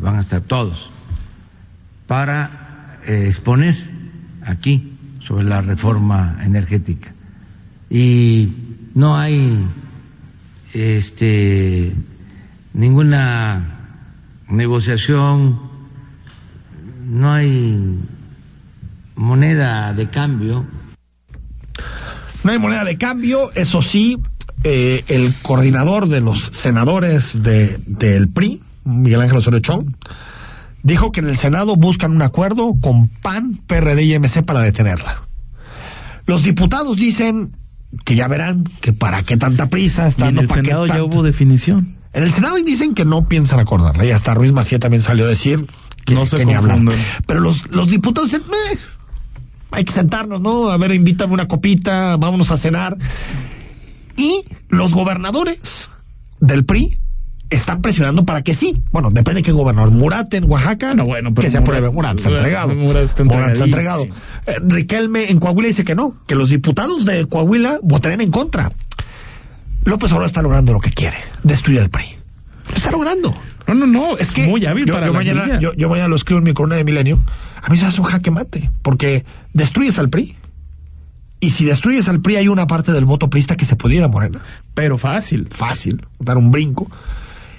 [0.00, 0.90] Van a estar todos
[2.06, 3.76] para eh, exponer
[4.42, 7.12] aquí sobre la reforma energética.
[7.88, 8.52] Y
[8.94, 9.64] no hay
[10.74, 11.92] este
[12.74, 13.77] ninguna
[14.48, 15.58] negociación
[17.04, 17.98] no hay
[19.14, 20.64] moneda de cambio.
[22.44, 24.18] No hay moneda de cambio, eso sí,
[24.64, 29.92] eh, el coordinador de los senadores de, del PRI, Miguel Ángel Osorio Chong,
[30.82, 35.22] dijo que en el Senado buscan un acuerdo con PAN, PRD y MC para detenerla.
[36.26, 37.52] Los diputados dicen
[38.04, 41.22] que ya verán que para qué tanta prisa Y está en el Senado ya hubo
[41.22, 41.97] definición.
[42.12, 44.04] En el Senado dicen que no piensan acordarla.
[44.04, 45.66] Y hasta Ruiz Macía también salió a decir
[46.04, 46.78] que, No se que ni hablar.
[47.26, 48.78] Pero los, los diputados dicen, "Meh,
[49.70, 50.70] hay que sentarnos, ¿no?
[50.70, 52.96] A ver, invítame una copita, vámonos a cenar.
[54.16, 55.90] Y los gobernadores
[56.40, 56.98] del PRI
[57.50, 58.82] están presionando para que sí.
[58.90, 59.90] Bueno, depende de qué gobernador.
[59.90, 61.88] Murat en Oaxaca, Bueno, bueno, pero que se apruebe.
[61.90, 62.74] Murat- está entregado.
[62.74, 64.02] Murat está Murat entregado.
[64.04, 64.14] entregadísimo.
[64.46, 68.72] Eh, Riquelme en Coahuila dice que no, que los diputados de Coahuila votarían en contra.
[69.88, 72.04] López Obrador está logrando lo que quiere, destruir al PRI.
[72.70, 73.32] Lo está logrando.
[73.66, 75.88] No, no, no, es, Es que muy hábil yo, para yo la mañana, yo, yo
[75.88, 77.18] mañana lo escribo en mi columna de Milenio.
[77.62, 80.34] A mí se hace un jaque mate, porque destruyes al PRI.
[81.40, 84.08] Y si destruyes al PRI, hay una parte del voto priista que se ir a
[84.08, 84.40] Morena.
[84.74, 85.48] Pero fácil.
[85.50, 86.90] Fácil, dar un brinco.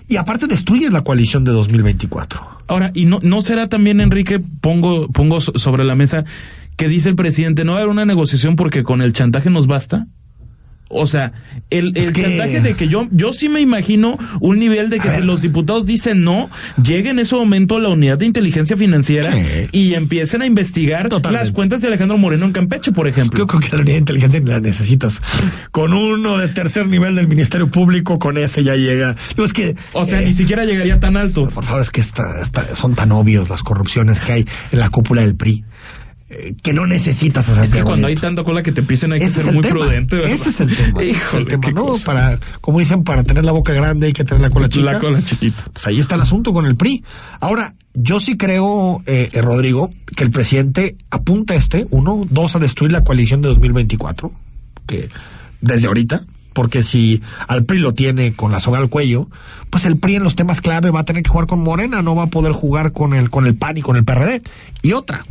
[0.07, 2.41] Y aparte destruyes la coalición de 2024.
[2.67, 6.25] Ahora, ¿y no, no será también, Enrique, pongo, pongo so- sobre la mesa,
[6.75, 9.67] que dice el presidente, no va a haber una negociación porque con el chantaje nos
[9.67, 10.07] basta?
[10.91, 11.33] O sea,
[11.69, 15.07] el, el que- chantaje de que yo, yo sí me imagino un nivel de que
[15.07, 15.25] A si ver.
[15.25, 16.49] los diputados dicen no,
[16.81, 19.67] llegue en ese momento la unidad de inteligencia financiera Sí.
[19.71, 21.45] y empiecen a investigar Totalmente.
[21.45, 23.37] las cuentas de Alejandro Moreno en Campeche, por ejemplo.
[23.37, 25.21] Yo creo que la unidad de inteligencia la necesitas.
[25.71, 29.15] Con uno de tercer nivel del Ministerio Público, con ese ya llega.
[29.35, 29.75] Digo, es que.
[29.93, 31.47] O sea, eh, ni siquiera llegaría tan alto.
[31.49, 34.89] Por favor, es que esta- esta- son tan obvios las corrupciones que hay en la
[34.89, 35.63] cúpula del PRI.
[36.31, 39.19] Eh, que no necesitas a Es que cuando hay tanta cola que te pisen hay
[39.19, 39.79] que ser muy tema.
[39.79, 40.15] prudente.
[40.15, 40.31] ¿verdad?
[40.31, 41.01] Ese es el tema.
[41.01, 41.85] ese es Híjole, el tema, ¿no?
[41.87, 42.05] cosa.
[42.05, 44.93] Para, como dicen, para tener la boca grande hay que tener la cola chica.
[44.93, 45.63] La cola chiquita.
[45.73, 47.03] Pues ahí está el asunto con el PRI.
[47.39, 52.55] Ahora, yo sí creo, eh, eh, Rodrigo, que el presidente apunta a este, uno, dos,
[52.55, 54.31] a destruir la coalición de 2024,
[54.85, 55.07] que
[55.61, 59.29] desde ahorita, porque si al PRI lo tiene con la soga al cuello,
[59.71, 62.15] pues el PRI en los temas clave va a tener que jugar con Morena, no
[62.15, 64.41] va a poder jugar con el, con el PAN y con el PRD.
[64.81, 65.25] Y otra,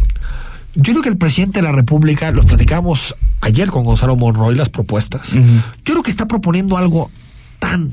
[0.80, 4.68] yo creo que el presidente de la República, los platicamos ayer con Gonzalo Monroy, las
[4.68, 5.32] propuestas.
[5.32, 5.42] Yo
[5.82, 7.10] creo que está proponiendo algo
[7.58, 7.90] tan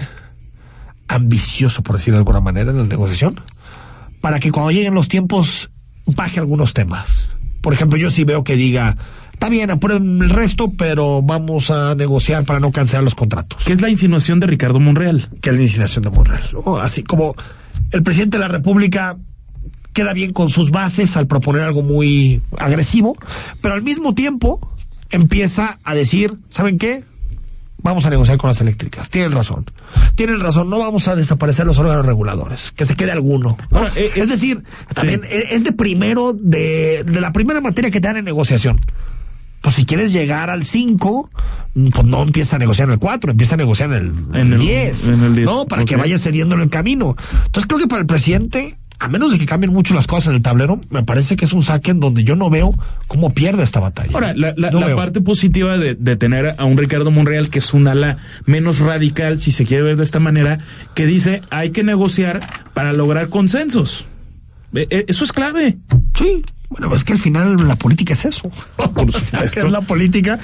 [1.07, 3.41] ambicioso, por decirlo de alguna manera, en la negociación,
[4.21, 5.71] para que cuando lleguen los tiempos
[6.05, 7.29] baje algunos temas.
[7.61, 8.95] Por ejemplo, yo sí veo que diga,
[9.33, 13.63] está bien, aprueben el resto, pero vamos a negociar para no cancelar los contratos.
[13.65, 15.27] ¿Qué es la insinuación de Ricardo Monreal?
[15.41, 16.43] Que es la insinuación de Monreal.
[16.79, 17.33] Así como
[17.89, 19.17] el presidente de la República
[19.95, 23.15] queda bien con sus bases al proponer algo muy agresivo,
[23.62, 24.60] pero al mismo tiempo
[25.10, 27.03] empieza a decir, ¿saben qué?
[27.81, 29.10] Vamos a negociar con las eléctricas.
[29.12, 29.65] Tienen razón.
[30.15, 30.69] Tienen razón.
[30.71, 32.71] No vamos a desaparecer los órganos reguladores.
[32.71, 33.58] Que se quede alguno.
[33.69, 33.77] ¿no?
[33.77, 34.63] Ahora, eh, es decir,
[34.95, 38.79] también eh, es de primero, de, de la primera materia que te dan en negociación.
[39.62, 41.29] Pues si quieres llegar al 5,
[41.91, 43.95] pues no empieza a negociar en el 4, empieza a negociar en
[44.34, 45.08] el, En el- 10.
[45.10, 45.65] en el 10, ¿No?
[45.67, 47.15] Para que vaya cediendo en el camino.
[47.45, 50.36] Entonces creo que para el presidente, a menos de que cambien mucho las cosas en
[50.36, 52.73] el tablero, me parece que es un saque en donde yo no veo
[53.08, 54.12] cómo pierde esta batalla.
[54.13, 54.95] Ahora, la, la- No la veo.
[54.95, 59.38] parte positiva de, de tener a un Ricardo Monreal, que es un ala menos radical,
[59.38, 60.58] si se quiere ver de esta manera,
[60.93, 62.41] que dice hay que negociar
[62.73, 64.05] para lograr consensos.
[64.73, 65.77] Eh, eh, eso es clave.
[66.17, 66.43] Sí.
[66.67, 68.49] Bueno, es que al final la política es eso.
[68.75, 69.65] Por supuesto.
[69.65, 70.39] es la política.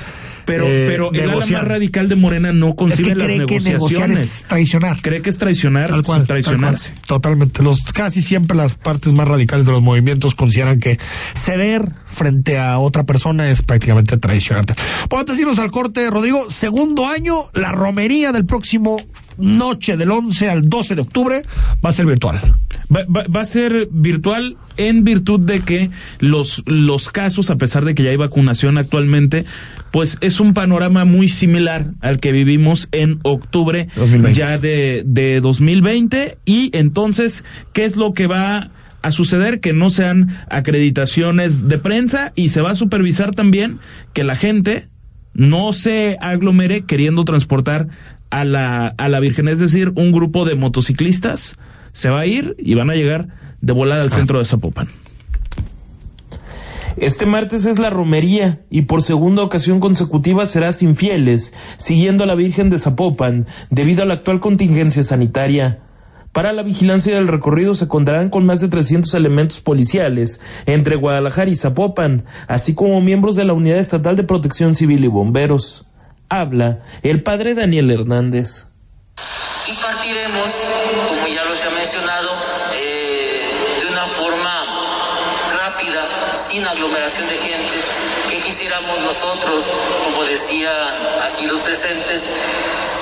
[0.52, 3.48] Pero, eh, pero el ala más radical de Morena no concibe es que cree las
[3.48, 4.20] que negociaciones.
[4.20, 5.02] es traicionar.
[5.02, 6.90] Cree que es traicionar, tal cual, traicionarse.
[6.90, 7.64] Tal cual, totalmente.
[7.64, 11.00] Los, casi siempre las partes más radicales de los movimientos consideran que
[11.36, 14.74] ceder frente a otra persona es prácticamente traicionarte.
[15.10, 19.02] Bueno, antes de irnos al corte, Rodrigo, segundo año, la romería del próximo
[19.38, 21.44] noche del 11 al 12 de octubre
[21.84, 22.42] va a ser virtual.
[22.94, 27.86] Va, va, va, a ser virtual en virtud de que los, los casos, a pesar
[27.86, 29.46] de que ya hay vacunación actualmente,
[29.92, 34.34] pues es un panorama muy similar al que vivimos en octubre 2020.
[34.34, 39.60] ya de, de 2020 y entonces, ¿qué es lo que va a suceder?
[39.60, 43.80] Que no sean acreditaciones de prensa y se va a supervisar también
[44.14, 44.88] que la gente
[45.34, 47.88] no se aglomere queriendo transportar
[48.30, 51.58] a la, a la Virgen, es decir, un grupo de motociclistas
[51.92, 53.28] se va a ir y van a llegar
[53.60, 54.16] de volada al ah.
[54.16, 54.88] centro de Zapopan.
[56.98, 62.28] Este martes es la romería y por segunda ocasión consecutiva será sin fieles, siguiendo a
[62.28, 65.80] la Virgen de Zapopan debido a la actual contingencia sanitaria.
[66.32, 71.50] Para la vigilancia del recorrido se contarán con más de 300 elementos policiales entre Guadalajara
[71.50, 75.86] y Zapopan, así como miembros de la Unidad Estatal de Protección Civil y Bomberos.
[76.30, 78.72] Habla el padre Daniel Hernández
[81.22, 82.30] como ya lo se ha mencionado,
[82.76, 83.42] eh,
[83.82, 84.66] de una forma
[85.58, 86.04] rápida,
[87.20, 87.74] de gente,
[88.30, 89.66] que quisiéramos nosotros,
[90.06, 90.72] como decía
[91.26, 92.24] aquí los presentes,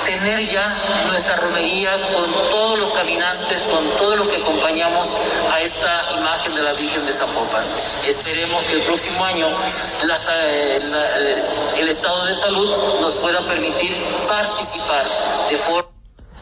[0.04, 5.08] tener ya nuestra romería con todos los caminantes, con todos los que acompañamos
[5.52, 7.64] a esta imagen de la Virgen de Zapopan.
[8.04, 12.68] Esperemos que el próximo año eh, la, el estado de salud
[13.00, 13.96] nos pueda permitir
[14.26, 15.04] participar
[15.48, 15.99] de forma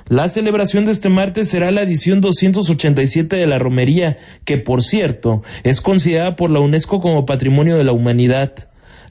[0.09, 5.43] la celebración de este martes será la edición 287 de la Romería, que por cierto
[5.65, 8.53] es considerada por la UNESCO como Patrimonio de la Humanidad.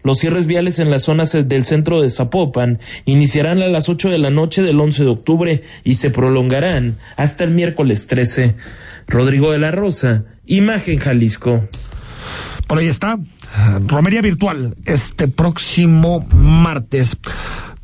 [0.03, 4.17] Los cierres viales en las zonas del centro de Zapopan iniciarán a las 8 de
[4.17, 8.55] la noche del 11 de octubre y se prolongarán hasta el miércoles 13.
[9.07, 11.61] Rodrigo de la Rosa, Imagen Jalisco.
[12.67, 13.19] Por ahí está.
[13.85, 17.17] Romería virtual este próximo martes.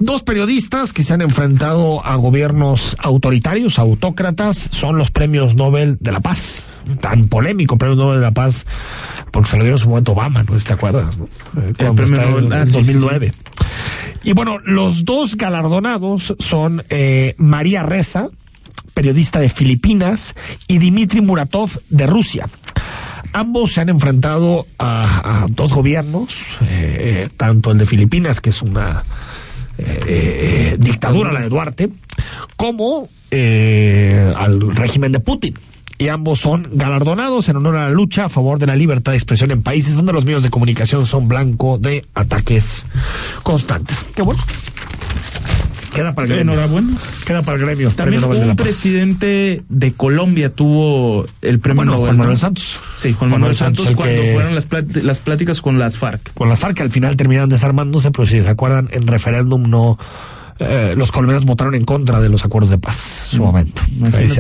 [0.03, 6.11] Dos periodistas que se han enfrentado a gobiernos autoritarios, autócratas, son los premios Nobel de
[6.11, 6.65] la Paz.
[6.99, 8.65] Tan polémico premio Nobel de la Paz,
[9.31, 10.57] porque se lo dieron en su momento Obama, ¿no?
[10.57, 11.17] ¿Te acuerdas?
[11.55, 13.31] El premio Nobel, en, 2009.
[14.25, 18.27] Y bueno, los dos galardonados son eh, María Reza,
[18.93, 20.35] periodista de Filipinas,
[20.67, 22.49] y Dmitry Muratov de Rusia.
[23.31, 28.61] Ambos se han enfrentado a, a dos gobiernos, eh, tanto el de Filipinas, que es
[28.61, 29.05] una
[29.77, 31.89] eh, eh, dictadura, la de Duarte,
[32.55, 35.55] como al régimen de Putin
[35.97, 39.17] y ambos son galardonados en honor a la lucha a favor de la libertad de
[39.17, 42.83] expresión en países donde los medios de comunicación son blanco de ataques
[43.43, 44.05] constantes.
[44.15, 44.41] Qué bueno.
[45.93, 46.53] Queda para el gremio.
[46.53, 46.97] Enhorabuena.
[47.25, 47.91] Queda para el gremio.
[47.91, 52.79] También un presidente de Colombia tuvo el premio bueno, Juan Manuel Santos.
[52.97, 54.67] Sí, Juan, Manuel, Santos, cuando fueron las,
[55.03, 56.33] las pláticas con las FARC.
[56.33, 59.97] Con las FARC, al final terminaron desarmándose, pero si se acuerdan, en referéndum no
[60.59, 63.81] eh, los colombianos votaron en contra de los acuerdos de paz en su momento.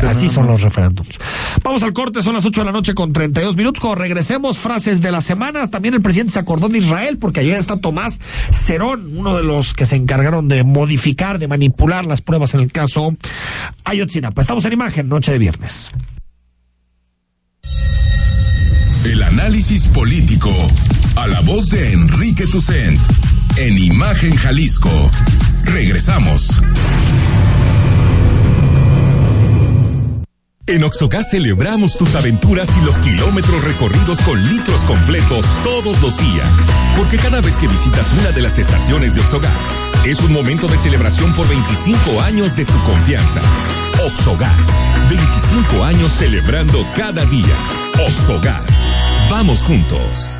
[0.07, 1.17] Así son los referéndums.
[1.63, 3.79] Vamos al corte, son las 8 de la noche con 32 minutos.
[3.81, 5.69] Cuando regresemos, frases de la semana.
[5.69, 8.19] También el presidente se acordó de Israel, porque ayer está Tomás
[8.51, 12.71] Cerón, uno de los que se encargaron de modificar, de manipular las pruebas en el
[12.71, 13.13] caso
[13.83, 14.41] Ayotzinapa.
[14.41, 15.91] Estamos en imagen, noche de viernes.
[19.05, 20.49] El análisis político
[21.17, 22.99] a la voz de Enrique Tucent
[23.57, 25.11] en Imagen Jalisco.
[25.63, 26.61] Regresamos.
[30.65, 36.67] En Oxogas celebramos tus aventuras y los kilómetros recorridos con litros completos todos los días.
[36.95, 40.77] Porque cada vez que visitas una de las estaciones de Oxogas, es un momento de
[40.77, 43.41] celebración por 25 años de tu confianza.
[44.05, 44.67] Oxogas,
[45.09, 47.57] 25 años celebrando cada día.
[48.07, 48.65] Oxogas,
[49.29, 50.39] vamos juntos.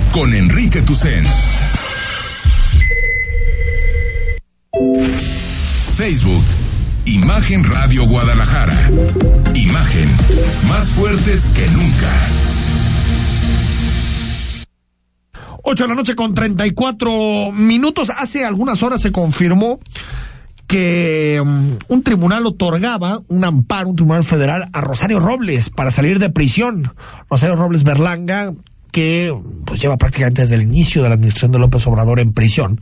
[0.11, 1.23] con Enrique Tucen.
[5.95, 6.43] Facebook,
[7.05, 8.75] Imagen Radio Guadalajara.
[9.53, 10.09] Imagen,
[10.69, 12.09] más fuertes que nunca.
[15.63, 18.09] 8 de la noche con 34 minutos.
[18.09, 19.79] Hace algunas horas se confirmó
[20.67, 26.19] que um, un tribunal otorgaba un amparo, un tribunal federal, a Rosario Robles para salir
[26.19, 26.93] de prisión.
[27.29, 28.53] Rosario Robles Berlanga,
[28.91, 29.35] que
[29.65, 32.79] pues lleva prácticamente desde el inicio de la administración de López Obrador en prisión.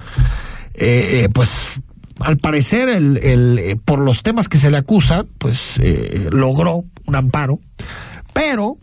[0.73, 1.81] Eh, eh, pues
[2.19, 6.83] al parecer, el, el, eh, por los temas que se le acusa, pues eh, logró
[7.05, 7.59] un amparo,
[8.33, 8.77] pero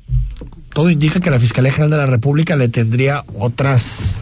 [0.73, 4.13] todo indica que la Fiscalía General de la República le tendría otras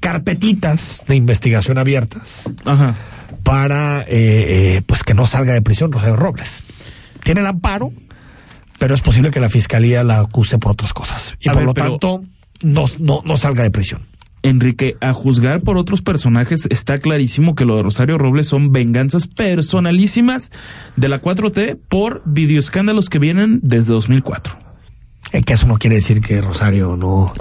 [0.00, 2.94] carpetitas de investigación abiertas Ajá.
[3.42, 4.04] para
[4.86, 6.62] pues que no salga de prisión Rosario Robles.
[7.22, 7.92] Tiene el amparo,
[8.82, 11.36] pero es posible que la Fiscalía la acuse por otras cosas.
[11.38, 12.20] Y A por ver, lo tanto,
[12.64, 14.02] no, no, no salga de prisión.
[14.42, 19.28] Enrique, a juzgar por otros personajes, está clarísimo que lo de Rosario Robles son venganzas
[19.28, 20.50] personalísimas
[20.96, 24.52] de la 4T por videoescándalos que vienen desde 2004.
[25.32, 27.32] Eh, que eso no quiere decir que Rosario no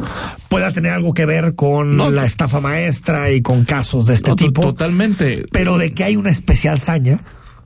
[0.48, 4.30] pueda tener algo que ver con No, la estafa maestra y con casos de este
[4.30, 4.62] No, tipo.
[4.62, 5.46] Totalmente.
[5.52, 7.20] Pero de que hay una especial saña,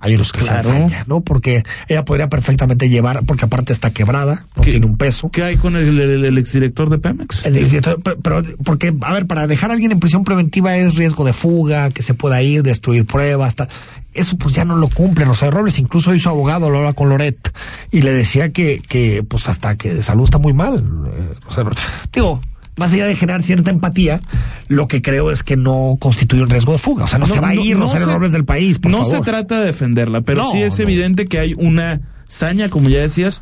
[0.05, 0.79] hay una especial Claro.
[0.79, 1.21] saña, ¿no?
[1.21, 5.29] Porque ella podría perfectamente llevar, porque aparte está quebrada, no ¿Qué- tiene un peso.
[5.31, 7.45] ¿Qué hay con el, el- el exdirector de Pemex?
[7.45, 10.95] El exdirector- pero, pero- porque, a ver, para dejar a alguien en prisión preventiva es
[10.95, 13.67] riesgo de fuga, que se pueda ir, destruir pruebas, ta-
[14.13, 17.09] eso pues ya no lo cumple Rosario Robles, incluso hoy su abogado lo habla con
[17.09, 17.51] Loret
[17.91, 20.75] y le decía que, que pues hasta que de salud está muy mal.
[20.77, 21.83] eh, Rosario Robles.
[22.13, 22.39] Digo,
[22.77, 24.21] más allá de generar cierta empatía,
[24.67, 27.05] lo que creo es que no constituye un riesgo de fuga.
[27.05, 29.15] O sea, no, se va a ir Rosario se- Robles del país, por no favor.
[29.17, 30.83] se trata de defenderla, pero No, sí es no.
[30.83, 33.41] evidente que hay una saña, como ya decías,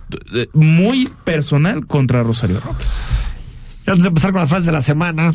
[0.54, 2.90] muy personal contra Rosario Robles.
[3.88, 5.34] Y antes de empezar con las frases de la semana,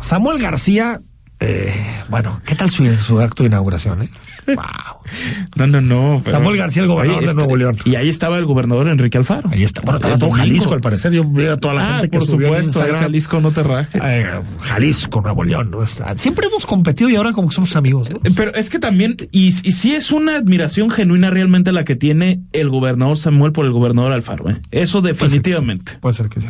[0.00, 1.00] Samuel García,
[1.46, 1.72] eh,
[2.08, 4.02] bueno, ¿qué tal su, su acto de inauguración?
[4.02, 4.10] Eh?
[4.46, 4.56] Wow.
[5.56, 6.20] No, no, no.
[6.22, 7.76] pero- Samuel García, el gobernador Oye, de Nuevo León.
[7.86, 9.48] Y ahí estaba el gobernador Enrique Alfaro.
[9.50, 9.80] Ahí está.
[9.80, 10.30] Bueno, estaba todo.
[10.32, 11.12] Jalisco, al parecer.
[11.12, 12.80] Yo vi a toda la ah, gente que por subió supuesto.
[12.80, 14.02] Jalisco no te rajes.
[14.04, 14.26] Eh,
[14.60, 15.70] Jalisco, Nuevo León.
[15.70, 15.86] ¿no?
[16.16, 18.10] Siempre hemos competido y ahora como que somos amigos.
[18.10, 18.16] ¿no?
[18.16, 21.96] Eh, Pero es que también, y, y sí es una admiración genuina realmente la que
[21.96, 24.50] tiene el gobernador Samuel por el gobernador Alfaro.
[24.50, 24.58] ¿eh?
[24.70, 25.92] Eso definitivamente.
[26.00, 26.48] Puede ser que sí.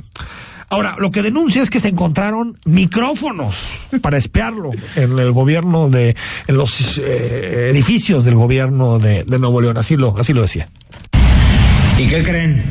[0.71, 6.17] Ahora, lo que denuncia es que se encontraron micrófonos para espiarlo en el gobierno de,
[6.47, 9.77] en los eh, edificios del gobierno de, de Nuevo León.
[9.77, 10.69] Así lo, así lo decía.
[11.99, 12.63] ¿Y qué creen?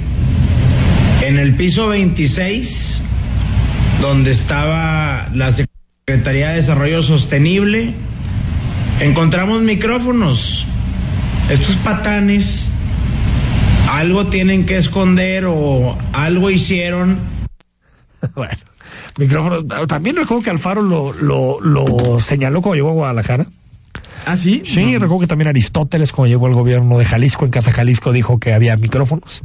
[1.21, 3.01] En el piso 26,
[4.01, 7.93] donde estaba la Secretaría de Desarrollo Sostenible,
[8.99, 10.65] encontramos micrófonos.
[11.49, 12.69] Estos patanes
[13.89, 17.32] algo tienen que esconder o algo hicieron
[18.35, 18.53] bueno,
[19.17, 19.65] micrófonos.
[19.87, 23.47] También recuerdo que Alfaro lo, lo, lo señaló cuando llegó a Guadalajara.
[24.25, 24.61] ¿Ah, sí?
[24.65, 28.39] Sí, recuerdo que también Aristóteles, cuando llegó al gobierno de Jalisco, en Casa Jalisco, dijo
[28.39, 29.43] que había micrófonos.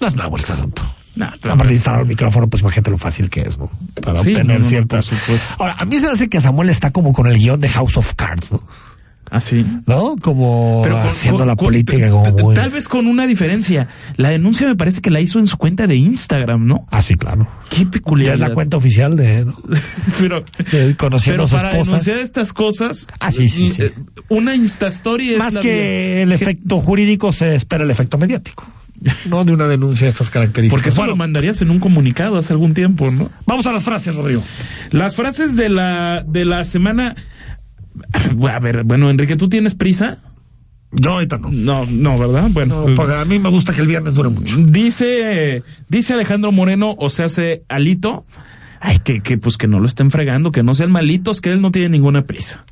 [0.00, 0.82] No es nuevo este asunto.
[1.14, 3.70] No, Aparte de instalar un micrófono, pues imagínate lo fácil que es, ¿no?
[4.02, 5.10] Para Sí, obtener no, no, ciertas.
[5.58, 7.96] Ahora, a mí se me hace que Samuel está como con el guion de House
[7.96, 8.62] of Cards, ¿no?
[9.30, 9.64] Así.
[9.86, 10.16] ¿No?
[10.22, 12.54] Como Pero con- haciendo con- la con- política como muy...
[12.54, 13.88] Tal vez con una diferencia.
[14.16, 16.86] La denuncia me parece que la hizo en su cuenta de Instagram, ¿no?
[16.90, 17.48] Ah, sí, claro.
[17.70, 18.34] Qué peculiar.
[18.34, 19.44] es la cuenta oficial de...
[19.44, 19.60] ¿no?
[20.20, 21.90] Pero, de conociendo pero a su para esposa.
[21.90, 23.82] denunciar estas cosas, Ah, sí, sí, sí.
[23.82, 23.92] eh,
[24.28, 28.66] una Instastory es Más la que el efecto jurídico, se espera el efecto mediático.
[29.28, 30.76] No de una denuncia de estas características.
[30.76, 33.30] Porque eso Bueno, lo mandarías en un comunicado hace algún tiempo, ¿no?
[33.46, 34.42] vamos a las frases, Rodrigo.
[34.90, 37.14] Las frases de la, de la semana.
[38.50, 40.18] A ver, bueno, Enrique, ¿tú tienes prisa?
[40.90, 41.50] Yo ahorita no.
[41.50, 42.48] No, no, ¿verdad?
[42.50, 44.56] Bueno, No, porque a mí me gusta que el viernes dure mucho.
[44.56, 48.24] dice, dice Alejandro Moreno, o se hace Alito,
[48.80, 51.60] ay, que, que pues que no lo estén fregando, que no sean malitos, que él
[51.60, 52.64] no tiene ninguna prisa.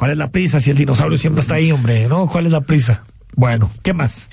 [0.00, 0.60] ¿Cuál es la prisa?
[0.60, 2.26] Si el dinosaurio siempre está ahí, hombre, ¿no?
[2.26, 3.04] ¿Cuál es la prisa?
[3.36, 4.30] Bueno, ¿qué más?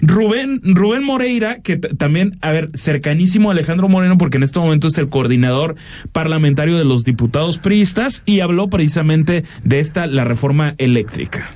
[0.00, 4.88] Rubén, Rubén Moreira, que también, a ver, cercanísimo a Alejandro Moreno, porque en este momento
[4.88, 5.76] es el coordinador
[6.12, 11.50] parlamentario de los diputados priistas, y habló precisamente de esta, la reforma eléctrica.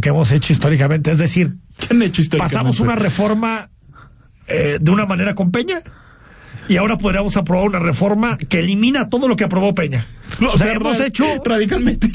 [0.00, 2.54] Lo que hemos hecho históricamente, es decir, ¿Qué han hecho históricamente?
[2.54, 3.68] pasamos una reforma
[4.48, 5.82] eh, de una manera con Peña
[6.70, 10.06] y ahora podríamos aprobar una reforma que elimina todo lo que aprobó Peña.
[10.50, 12.08] O sea, hemos hecho radicalmente A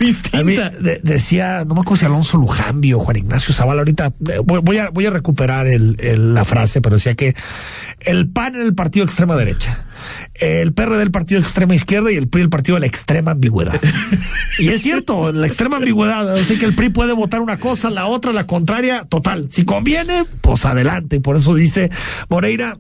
[0.43, 0.69] mí, distinta.
[0.71, 4.61] de- decía, no me acuerdo si Alonso Lujambi o Juan Ignacio Zavala, ahorita eh, voy,
[4.63, 7.36] voy a, voy a recuperar el- el- la frase, pero decía que
[7.99, 9.86] el PAN era el partido de extrema derecha,
[10.39, 13.31] el PRD del partido de extrema izquierda y el PRI el partido de la extrema
[13.31, 13.79] ambigüedad.
[14.59, 18.05] y es cierto, la extrema ambigüedad, así que el PRI puede votar una cosa, la
[18.05, 19.47] otra, la contraria, total.
[19.51, 21.17] Si conviene, pues adelante.
[21.17, 21.89] Y por eso dice
[22.29, 22.77] Moreira,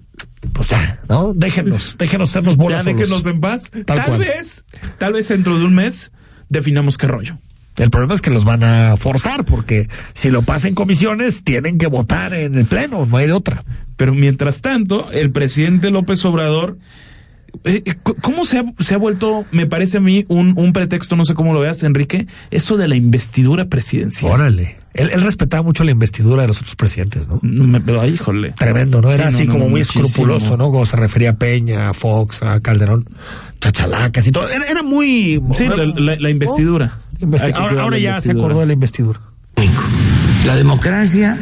[0.53, 1.33] pues ya, ¿no?
[1.33, 2.97] Déjenos, déjenos sernos Ya bolas solos.
[2.97, 3.71] déjenos en paz.
[3.85, 4.19] Tal, cual.
[4.19, 4.65] vez,
[4.97, 6.11] tal vez dentro de un mes
[6.49, 7.37] definamos qué rollo.
[7.77, 11.77] El problema es que los van a forzar porque si lo pasan en comisiones tienen
[11.77, 13.63] que votar en el pleno, no hay de otra.
[13.97, 16.77] Pero mientras tanto, el presidente López Obrador,
[18.21, 21.33] ¿cómo se ha, se ha vuelto, me parece a mí, un, un pretexto, no sé
[21.33, 24.31] cómo lo veas, Enrique, eso de la investidura presidencial?
[24.31, 24.77] Órale.
[24.93, 27.39] Él, él respetaba mucho la investidura de los otros presidentes, ¿no?
[27.41, 28.51] Me- pero, híjole.
[28.51, 29.11] Tremendo, ¿no?
[29.11, 30.05] Era Sí, así no, como no, muy muchísimo.
[30.05, 30.71] escrupuloso, ¿no?
[30.71, 33.09] Como se refería a Peña, a Fox, a Calderón,
[33.59, 34.47] chachalacas y todo.
[34.49, 35.41] Era, era muy...
[35.57, 36.97] Sí, la, la- la investidura.
[37.19, 39.19] Investi- ahora cuidar ahora la ya se acordó de la investidura.
[40.45, 41.37] La democracia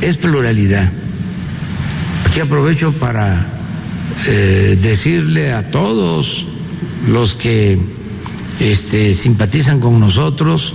[0.00, 0.92] es pluralidad.
[2.26, 3.44] Aquí aprovecho para
[4.26, 6.46] eh, decirle a todos
[7.06, 7.78] los que
[8.60, 10.72] este, simpatizan con nosotros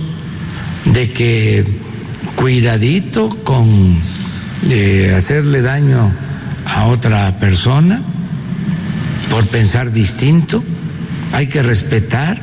[0.86, 1.64] de que
[2.36, 4.00] cuidadito con
[4.68, 6.12] eh, hacerle daño
[6.64, 8.02] a otra persona
[9.30, 10.62] por pensar distinto.
[11.32, 12.40] Hay que respetar.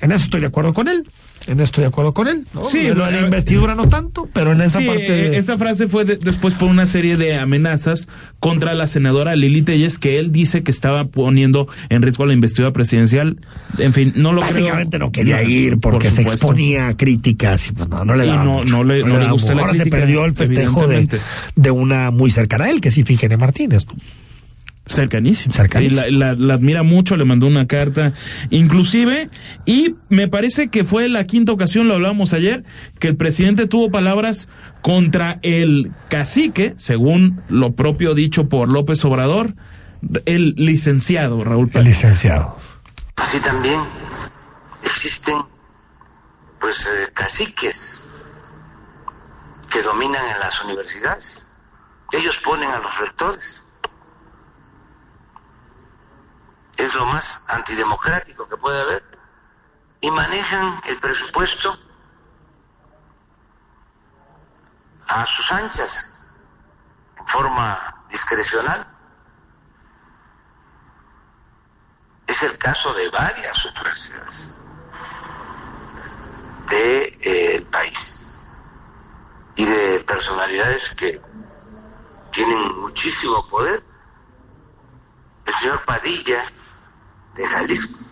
[0.00, 1.04] En eso estoy de acuerdo con él.
[1.46, 2.44] En eso estoy de acuerdo con él.
[2.54, 2.64] ¿no?
[2.64, 5.02] Sí, lo de la eh, investidura no tanto, pero en esa Sí, parte...
[5.12, 8.08] de- esta frase fue de- después por una serie de amenazas
[8.40, 12.72] contra la senadora Lili Telles que él dice que estaba poniendo en riesgo la investidura
[12.72, 13.38] presidencial.
[13.78, 14.54] En fin, no lo creo.
[14.54, 18.14] Básicamente no quería No, ir por porque se exponía a críticas y pues no, no
[18.16, 19.54] le Y daba no- no le- no le daba gusta mucho.
[19.56, 21.08] la Ahora crítica, se perdió el festejo de,
[21.54, 23.86] de una muy cercana a él, que es Ifigenia Martínez.
[24.86, 25.52] Cercanísimo.
[25.54, 26.06] Cercanísimo.
[26.06, 28.12] Y la, la- la admira mucho, le mandó una carta,
[28.50, 29.28] inclusive,
[29.64, 32.62] y me parece que fue la quinta ocasión, lo hablábamos ayer,
[33.00, 34.48] que el presidente tuvo palabras
[34.82, 39.54] contra el cacique, según lo propio dicho por López Obrador,
[40.24, 41.88] el licenciado Raúl El Pérez.
[41.88, 42.56] licenciado.
[43.16, 43.80] Así también
[44.84, 45.36] existen
[46.60, 48.06] pues eh, caciques
[49.72, 51.48] que dominan en las universidades.
[52.12, 53.64] Ellos ponen a los rectores.
[56.76, 59.02] Es lo más antidemocrático que puede haber.
[60.00, 61.76] Y manejan el presupuesto
[65.06, 66.20] a sus anchas,
[67.18, 68.86] en forma discrecional.
[72.26, 74.54] Es el caso de varias universidades
[76.68, 78.26] del país
[79.54, 81.20] y de personalidades que
[82.32, 83.82] tienen muchísimo poder.
[85.46, 86.44] El señor Padilla
[87.36, 88.06] de Jalisco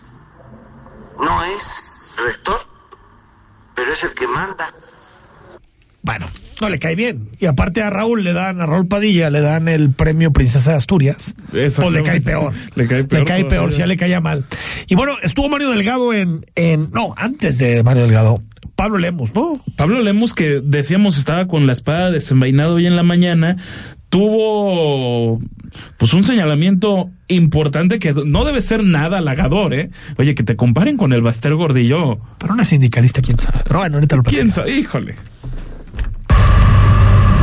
[1.19, 2.59] no es rector,
[3.75, 4.69] pero es el que manda.
[6.01, 6.27] Bueno,
[6.61, 7.29] no le cae bien.
[7.39, 10.77] Y aparte a Raúl le dan, a Raúl Padilla le dan el premio Princesa de
[10.77, 11.33] Asturias.
[11.51, 12.53] Pues le cae peor.
[12.75, 14.45] Le cae peor Le cae peor, si ya le caía mal.
[14.87, 18.41] Y bueno, estuvo Mario Delgado en, en, no, antes de Mario Delgado,
[18.75, 19.59] Pablo Lemos, ¿no?
[19.75, 23.57] Pablo Lemos, que decíamos estaba con la espada desenvainado hoy en la mañana,
[24.09, 25.39] tuvo
[25.97, 29.89] pues un señalamiento importante que no debe ser nada halagador, ¿eh?
[30.17, 32.19] Oye, que te comparen con el Baster Gordillo.
[32.39, 33.59] Pero una sindicalista, quién sabe.
[33.65, 34.71] Pero bueno, ahorita lo ¿Quién sabe?
[34.71, 35.15] Híjole.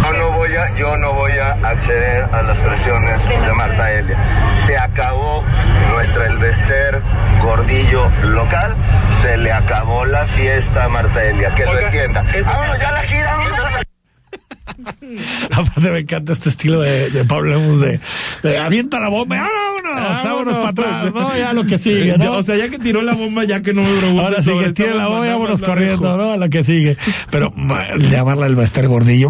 [0.03, 4.47] Yo no voy a, yo no voy a acceder a las presiones de Marta Elia.
[4.66, 5.45] Se acabó
[5.93, 7.01] nuestra Elvester
[7.41, 8.76] Gordillo local,
[9.22, 12.24] se le acabó la fiesta a Marta Elia, que lo entienda.
[12.45, 13.91] Vámonos ya a la gira, vámonos a la
[15.51, 18.01] Aparte me encanta este estilo de, de Pablo Lemos de,
[18.43, 21.37] de avienta la bomba, y vámonos, vámonos para atrás, ¿no?
[21.37, 23.97] Ya lo que sigue, o sea, ya que tiró la bomba, ya que no me
[23.97, 26.17] preguntes Ahora sí que la bomba, vámonos corriendo.
[26.17, 26.33] ¿no?
[26.33, 26.97] A lo que sigue.
[27.31, 29.29] Pero ma, llamarla el Bester Gordillo.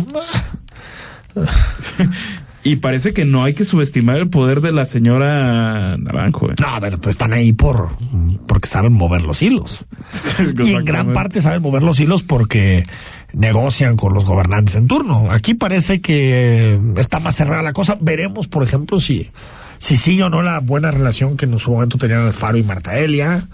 [2.64, 6.50] Y parece que no hay que subestimar el poder de la señora Naranjo.
[6.50, 6.54] ¿eh?
[6.60, 7.88] No, a ver, pues están ahí por
[8.46, 9.84] porque saben mover los hilos.
[10.64, 12.84] Y en gran parte saben mover los hilos porque
[13.32, 15.30] negocian con los gobernantes en turno.
[15.30, 17.96] Aquí parece que está más cerrada la cosa.
[18.00, 19.30] Veremos, por ejemplo, si,
[19.78, 22.98] si sigue o no la buena relación que en su momento tenían Alfaro y Marta
[22.98, 23.46] Elia.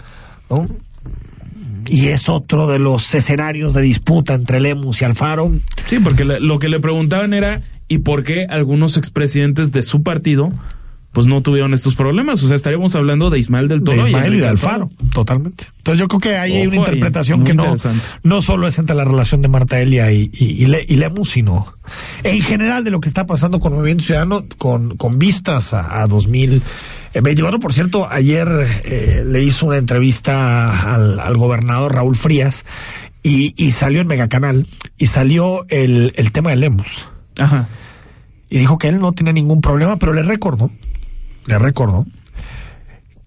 [1.87, 5.51] Y es otro de los escenarios de disputa entre Lemus y Alfaro.
[5.87, 10.51] Sí, porque lo que le preguntaban era ¿y por qué algunos expresidentes de su partido
[11.11, 12.41] pues no tuvieron estos problemas.
[12.43, 15.65] O sea, estaríamos hablando de Ismael del Toro de Ismael y, Enrique de Alfaro, totalmente.
[15.77, 17.75] Entonces yo creo que ahí hay una interpretación que no,
[18.23, 21.31] no solo es entre la relación de Marta Elia y, y, y, Le- y Lemus,
[21.31, 21.65] sino
[22.23, 26.07] en general de lo que está pasando con Movimiento Ciudadano con, con vistas a, a
[27.13, 27.59] 2024.
[27.59, 28.47] Por cierto, ayer
[28.83, 32.65] eh, le hizo una entrevista al, al gobernador Raúl Frías
[33.23, 37.05] y, y salió en Megacanal y salió el, el tema de Lemus.
[37.37, 37.67] Ajá.
[38.49, 40.71] Y dijo que él no tenía ningún problema, pero le recordó,
[41.49, 42.05] le recordó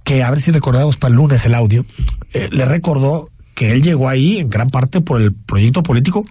[0.05, 1.85] que a ver si recordamos para el lunes el audio,
[2.33, 6.25] eh, le recordó que él llegó ahí en gran parte por el proyecto político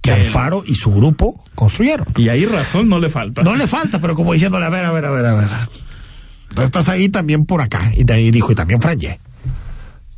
[0.00, 0.10] que.
[0.10, 2.06] Alfaro y su grupo construyeron.
[2.16, 3.42] Y ahí razón no le falta.
[3.42, 5.48] No le falta, pero como diciéndole, a ver, a ver, a ver, a ver.
[6.54, 7.90] Tú estás ahí también por acá.
[7.96, 9.18] Y de ahí dijo, y también Franje.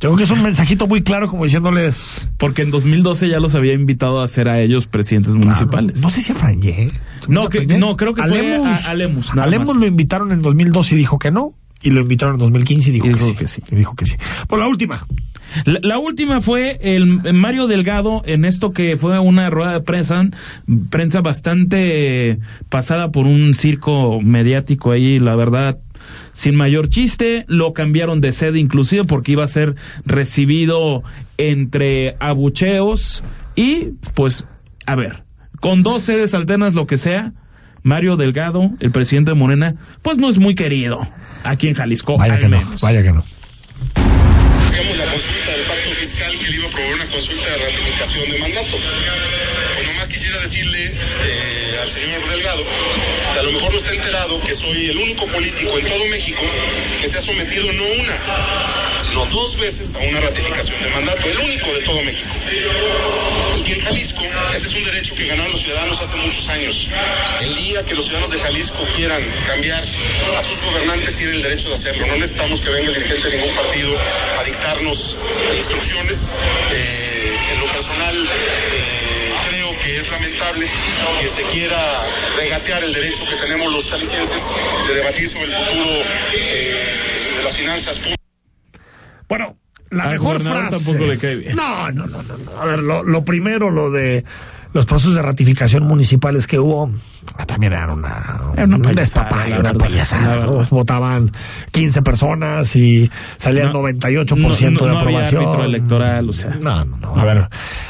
[0.05, 2.29] Creo que es un mensajito muy claro como diciéndoles...
[2.37, 5.99] Porque en 2012 ya los había invitado a ser a ellos presidentes municipales.
[5.99, 6.91] No sé si a Franje.
[7.27, 9.31] No, que, no, creo que fue a, a Lemus.
[9.31, 9.77] A Lemus más.
[9.77, 11.55] lo invitaron en 2012 y dijo que no.
[11.81, 13.35] Y lo invitaron en 2015 y dijo, Y que, dijo sí.
[13.35, 13.63] que sí.
[13.71, 14.15] Y dijo que sí.
[14.47, 15.03] Por la última.
[15.65, 20.23] La, la última fue el Mario Delgado en esto que fue una rueda de prensa,
[20.91, 22.37] prensa bastante
[22.69, 25.79] pasada por un circo mediático ahí, la verdad,
[26.35, 27.45] sin mayor chiste.
[27.47, 29.75] Lo cambiaron de sede inclusive porque iba a ser
[30.05, 31.03] recibido
[31.37, 33.23] entre abucheos
[33.55, 34.47] y pues,
[34.85, 35.23] a ver,
[35.59, 37.33] con dos sedes alternas, lo que sea.
[37.81, 40.99] Mario Delgado, el presidente de Morena, pues no es muy querido
[41.43, 42.17] aquí en Jalisco.
[42.17, 43.23] Vaya al que no, vaya que no.
[44.75, 48.77] La consulta del pacto fiscal que le iba a una consulta de ratificación de mandato.
[49.75, 52.63] Pues nomás quisiera decirle eh, señor Delgado
[53.33, 56.41] que a lo mejor no está enterado que soy el único político en todo México
[57.01, 58.17] que se ha sometido no una,
[58.99, 62.29] sino dos veces a una ratificación de mandato, el único de todo México.
[63.57, 64.23] Y que en Jalisco,
[64.53, 66.87] ese es un derecho que ganaron los ciudadanos hace muchos años.
[67.41, 69.83] El día que los ciudadanos de Jalisco quieran cambiar
[70.37, 72.05] a sus gobernantes, tienen el derecho de hacerlo.
[72.07, 73.97] No necesitamos que venga el dirigente de ningún partido
[74.39, 75.17] a dictarnos
[75.55, 76.31] instrucciones.
[76.71, 78.15] Eh, en lo personal,
[78.73, 79.33] eh,
[80.05, 80.67] es lamentable
[81.21, 81.77] que se quiera
[82.37, 84.43] regatear el derecho que tenemos los jaliscienses
[84.87, 85.85] de debatir sobre el futuro
[86.37, 86.85] eh,
[87.37, 88.15] de las finanzas públicas.
[89.27, 89.57] Bueno,
[89.89, 90.77] la Al mejor frase.
[90.77, 91.55] tampoco le cae bien.
[91.55, 92.37] No, no, no, no.
[92.37, 92.61] no.
[92.61, 94.23] A ver, lo, lo primero, lo de
[94.73, 96.91] los procesos de ratificación municipales que hubo,
[97.47, 100.45] también era una, Era una payasada, una payasada.
[100.69, 101.31] Votaban
[101.71, 105.43] 15 personas y salía el No, 98% no, no, de no había aprobación.
[105.45, 106.49] árbitro electoral, o sea.
[106.61, 107.15] No, no, no.
[107.15, 107.47] A ver.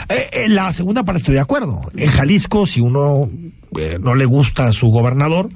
[0.10, 1.82] Eh, eh, la segunda parte estoy de acuerdo.
[1.96, 3.30] En Jalisco, si uno
[3.78, 5.50] eh, no le gusta a su gobernador,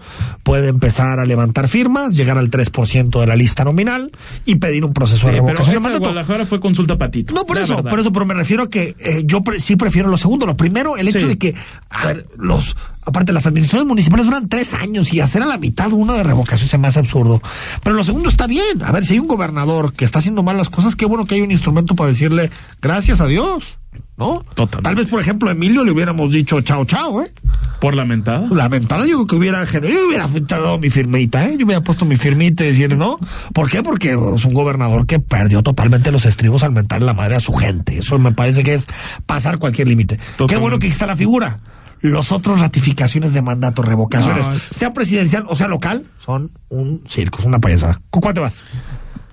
[0.44, 4.12] puede empezar a levantar firmas, llegar al 3% de la lista nominal
[4.46, 6.04] y pedir un proceso Sí, de revocación de mandato.
[6.06, 7.34] Guadalajara fue consulta patito.
[7.34, 7.90] No, por eso, verdad.
[7.90, 10.46] por eso, pero me refiero a que eh, yo pre- sí prefiero lo segundo.
[10.46, 11.26] Lo primero, el hecho Sí.
[11.28, 11.56] de que,
[11.90, 15.92] a ver, los, aparte las administraciones municipales duran tres años y hacer a la mitad
[15.94, 17.42] uno de revocación se me hace absurdo.
[17.84, 18.84] Pero lo segundo está bien.
[18.84, 21.36] A ver, si hay un gobernador que está haciendo mal las cosas, qué bueno que
[21.36, 22.50] hay un instrumento para decirle
[22.82, 23.78] gracias a Dios.
[24.20, 24.44] ¿No?
[24.54, 24.82] Totalmente.
[24.84, 27.32] Tal vez, por ejemplo, a Emilio le hubiéramos dicho chao, chao, ¿eh?
[27.80, 28.48] Por lamentada.
[28.52, 31.56] Lamentada, yo creo que hubiera, yo hubiera dado mi firmita, ¿eh?
[31.58, 33.18] Yo hubiera puesto mi firmita y decir, ¿no?
[33.54, 33.82] ¿Por qué?
[33.82, 37.54] Porque es un gobernador que perdió totalmente los estribos al mentar la madre a su
[37.54, 37.98] gente.
[38.00, 38.88] Eso me parece que es
[39.26, 40.20] pasar cualquier límite.
[40.50, 41.60] Qué bueno que está la figura.
[42.02, 47.04] Los otros ratificaciones de mandato, revocaciones, No, es- sea presidencial o sea local, son un
[47.08, 48.02] circo, es una payasada.
[48.10, 48.66] ¿Con cuál te vas?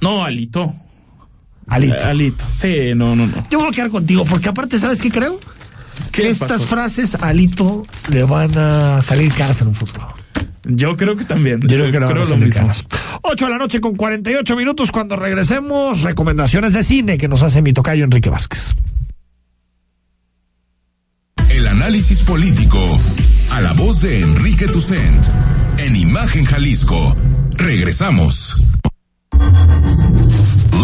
[0.01, 0.72] No, Alito.
[1.69, 1.97] Alito.
[1.97, 2.45] Eh, Alito.
[2.57, 3.47] Sí, no, no, no.
[3.51, 5.39] Yo voy a quedar contigo, porque aparte, ¿sabes qué creo?
[6.12, 6.67] ¿Qué que estas pasó?
[6.67, 10.14] frases a Alito le van a salir caras en un futuro.
[10.64, 11.61] Yo creo que también.
[11.61, 12.62] Yo creo que no a lo mismo.
[12.62, 12.85] caras.
[13.23, 14.91] 8 de la noche con 48 minutos.
[14.91, 18.75] Cuando regresemos, recomendaciones de cine que nos hace mi tocayo Enrique Vázquez.
[21.51, 22.79] El análisis político
[23.53, 25.25] a la voz de Enrique Tucent
[25.79, 27.17] en Imagen Jalisco.
[27.53, 28.62] Regresamos.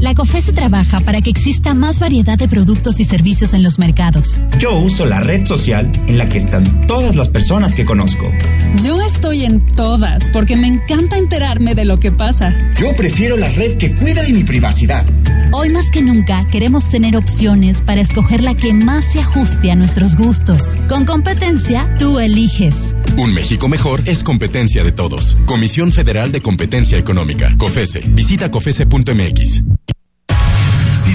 [0.00, 4.40] La COFESE trabaja para que exista más variedad de productos y servicios en los mercados.
[4.58, 8.24] Yo uso la red social en la que están todas las personas que conozco.
[8.82, 12.56] Yo estoy en todas porque me encanta enterarme de lo que pasa.
[12.80, 15.04] Yo prefiero la red que cuida de mi privacidad.
[15.52, 19.74] Hoy más que nunca queremos tener opciones para escoger la que más se ajuste a
[19.74, 20.76] nuestros gustos.
[20.88, 22.74] Con competencia, tú eliges.
[23.18, 25.36] Un México mejor es competencia de todos.
[25.44, 27.54] Comisión Federal de Competencia Económica.
[27.58, 28.00] COFESE.
[28.14, 29.64] Visita COFESE.mx.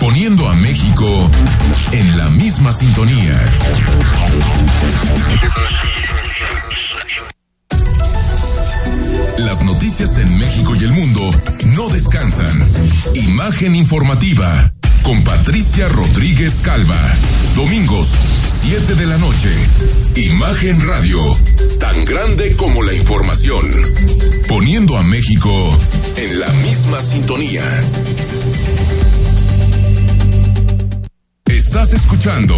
[0.00, 1.30] poniendo a México
[1.92, 3.40] en la misma sintonía.
[9.38, 11.30] Las noticias en México y el mundo
[11.66, 12.58] no descansan.
[13.14, 14.72] Imagen informativa
[15.02, 17.00] con Patricia Rodríguez Calva.
[17.54, 18.08] Domingos,
[18.48, 19.50] 7 de la noche.
[20.16, 21.20] Imagen Radio,
[21.78, 23.70] tan grande como la información.
[24.48, 25.78] Poniendo a México
[26.16, 27.62] en la misma sintonía.
[31.46, 32.54] Estás escuchando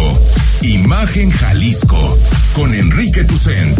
[0.61, 2.17] Imagen Jalisco
[2.53, 3.77] con Enrique Tucent.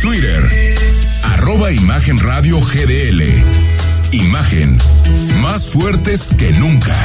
[0.00, 0.76] Twitter,
[1.22, 3.22] arroba Imagen Radio GDL.
[4.12, 4.78] Imagen,
[5.42, 6.96] más fuertes que nunca.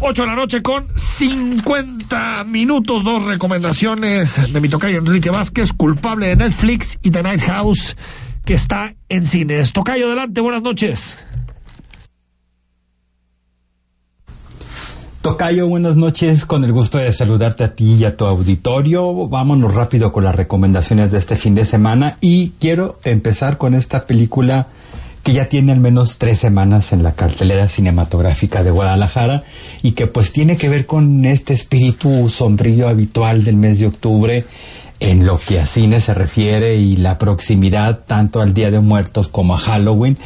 [0.00, 6.28] 8 de la noche con 50 minutos, dos recomendaciones de mi tocayo Enrique Vázquez, culpable
[6.28, 7.96] de Netflix y The Night House,
[8.48, 9.74] que está en cines.
[9.74, 11.18] Tocayo, adelante, buenas noches.
[15.20, 19.28] Tocayo, buenas noches, con el gusto de saludarte a ti y a tu auditorio.
[19.28, 24.06] Vámonos rápido con las recomendaciones de este fin de semana y quiero empezar con esta
[24.06, 24.68] película
[25.22, 29.42] que ya tiene al menos tres semanas en la cartelera cinematográfica de Guadalajara
[29.82, 34.46] y que pues tiene que ver con este espíritu sombrío habitual del mes de octubre
[35.00, 39.28] en lo que a cine se refiere y la proximidad tanto al Día de Muertos
[39.28, 40.16] como a Halloween,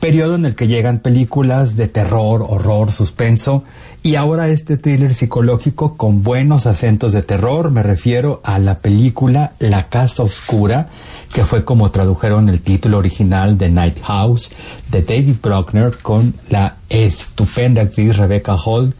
[0.00, 3.64] periodo en el que llegan películas de terror, horror, suspenso
[4.04, 9.52] y ahora este thriller psicológico con buenos acentos de terror, me refiero a la película
[9.60, 10.88] La Casa Oscura,
[11.32, 14.50] que fue como tradujeron el título original de Night House
[14.90, 18.92] de David Bruckner con la estupenda actriz Rebecca Hall,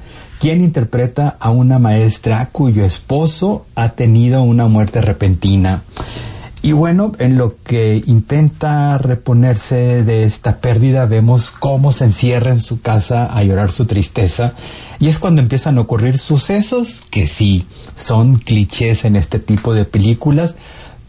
[0.43, 5.85] quien interpreta a una maestra cuyo esposo ha tenido una muerte repentina.
[6.63, 12.61] Y bueno, en lo que intenta reponerse de esta pérdida, vemos cómo se encierra en
[12.61, 14.55] su casa a llorar su tristeza.
[14.99, 17.65] Y es cuando empiezan a ocurrir sucesos que sí,
[17.97, 20.57] son clichés en este tipo de películas,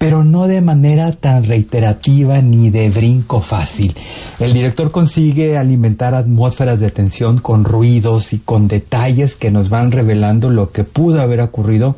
[0.03, 3.95] pero no de manera tan reiterativa ni de brinco fácil.
[4.37, 9.93] El director consigue alimentar atmósferas de tensión con ruidos y con detalles que nos van
[9.93, 11.95] revelando lo que pudo haber ocurrido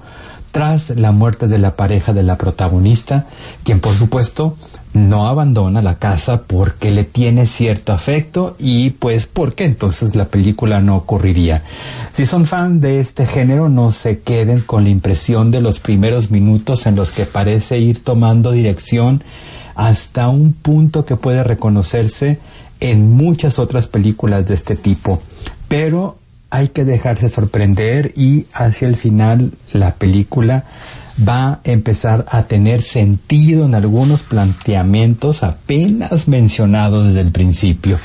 [0.52, 3.26] tras la muerte de la pareja de la protagonista,
[3.64, 4.56] quien por supuesto
[4.96, 10.80] no abandona la casa porque le tiene cierto afecto y pues porque entonces la película
[10.80, 11.64] no ocurriría.
[12.14, 16.32] Si son fan de este género no se queden con la impresión de los primeros
[16.32, 19.22] minutos en los que parece ir tomando dirección
[19.76, 22.40] hasta un punto que puede reconocerse
[22.80, 25.20] en muchas otras películas de este tipo.
[25.68, 26.18] Pero
[26.50, 30.64] hay que dejarse sorprender y hacia el final la película
[31.18, 37.98] va a empezar a tener sentido en algunos planteamientos apenas mencionados desde el principio.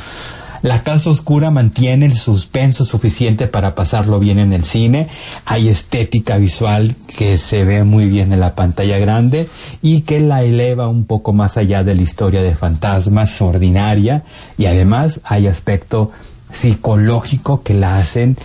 [0.62, 5.08] La Casa Oscura mantiene el suspenso suficiente para pasarlo bien en el cine.
[5.46, 9.48] Hay estética visual que se ve muy bien en la pantalla grande
[9.80, 14.22] y que la eleva un poco más allá de la historia de fantasmas ordinaria.
[14.58, 16.10] Y además hay aspecto
[16.52, 18.36] psicológico que la hacen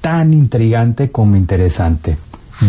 [0.00, 2.16] tan intrigante como interesante.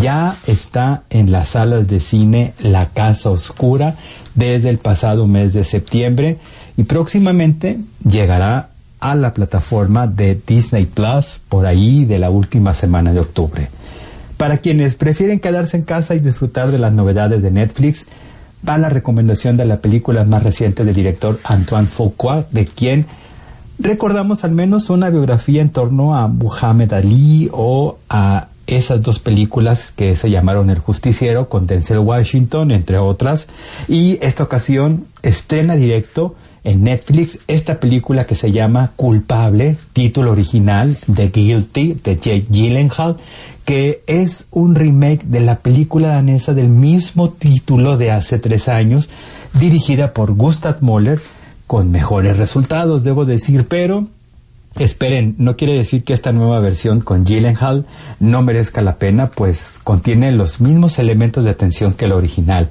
[0.02, 3.96] Ya está en las salas de cine La Casa Oscura
[4.34, 6.38] desde el pasado mes de septiembre
[6.76, 8.70] y próximamente llegará
[9.00, 13.70] a la plataforma de Disney Plus por ahí de la última semana de octubre.
[14.38, 18.06] Para quienes prefieren quedarse en casa y disfrutar de las novedades de Netflix,
[18.68, 23.06] va la recomendación de la película más reciente del director Antoine Fuqua, de quien
[23.78, 29.92] recordamos al menos una biografía en torno a Muhammad Ali o a esas dos películas
[29.96, 33.48] que se llamaron El Justiciero con Denzel Washington, entre otras.
[33.88, 36.36] Y esta ocasión estrena directo
[36.66, 43.18] en Netflix esta película que se llama Culpable, título original de Guilty de Jake Gyllenhaal,
[43.66, 49.10] que es un remake de la película danesa del mismo título de hace tres años,
[49.60, 51.22] dirigida por Gustav Moller,
[51.68, 54.08] con mejores resultados, debo decir, pero
[54.78, 57.86] Esperen, no quiere decir que esta nueva versión con Gyllenhaal
[58.20, 62.68] no merezca la pena, pues contiene los mismos elementos de atención que la original.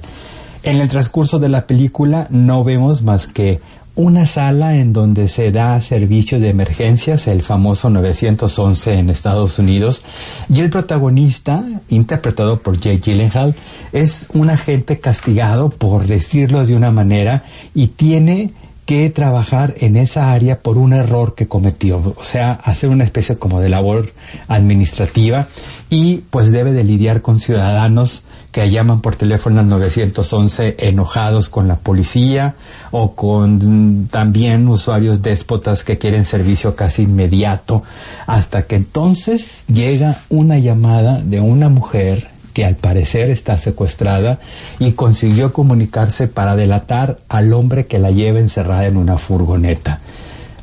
[0.61, 3.59] En el transcurso de la película no vemos más que
[3.95, 10.03] una sala en donde se da servicio de emergencias, el famoso 911 en Estados Unidos,
[10.47, 13.55] y el protagonista, interpretado por Jake Gyllenhaal,
[13.93, 18.51] es un agente castigado, por decirlo de una manera, y tiene
[18.85, 23.37] que trabajar en esa área por un error que cometió, o sea, hacer una especie
[23.37, 24.11] como de labor
[24.47, 25.47] administrativa
[25.89, 31.67] y pues debe de lidiar con ciudadanos que llaman por teléfono al 911 enojados con
[31.67, 32.55] la policía
[32.91, 37.83] o con también usuarios déspotas que quieren servicio casi inmediato,
[38.27, 44.39] hasta que entonces llega una llamada de una mujer que al parecer está secuestrada
[44.79, 49.99] y consiguió comunicarse para delatar al hombre que la lleva encerrada en una furgoneta.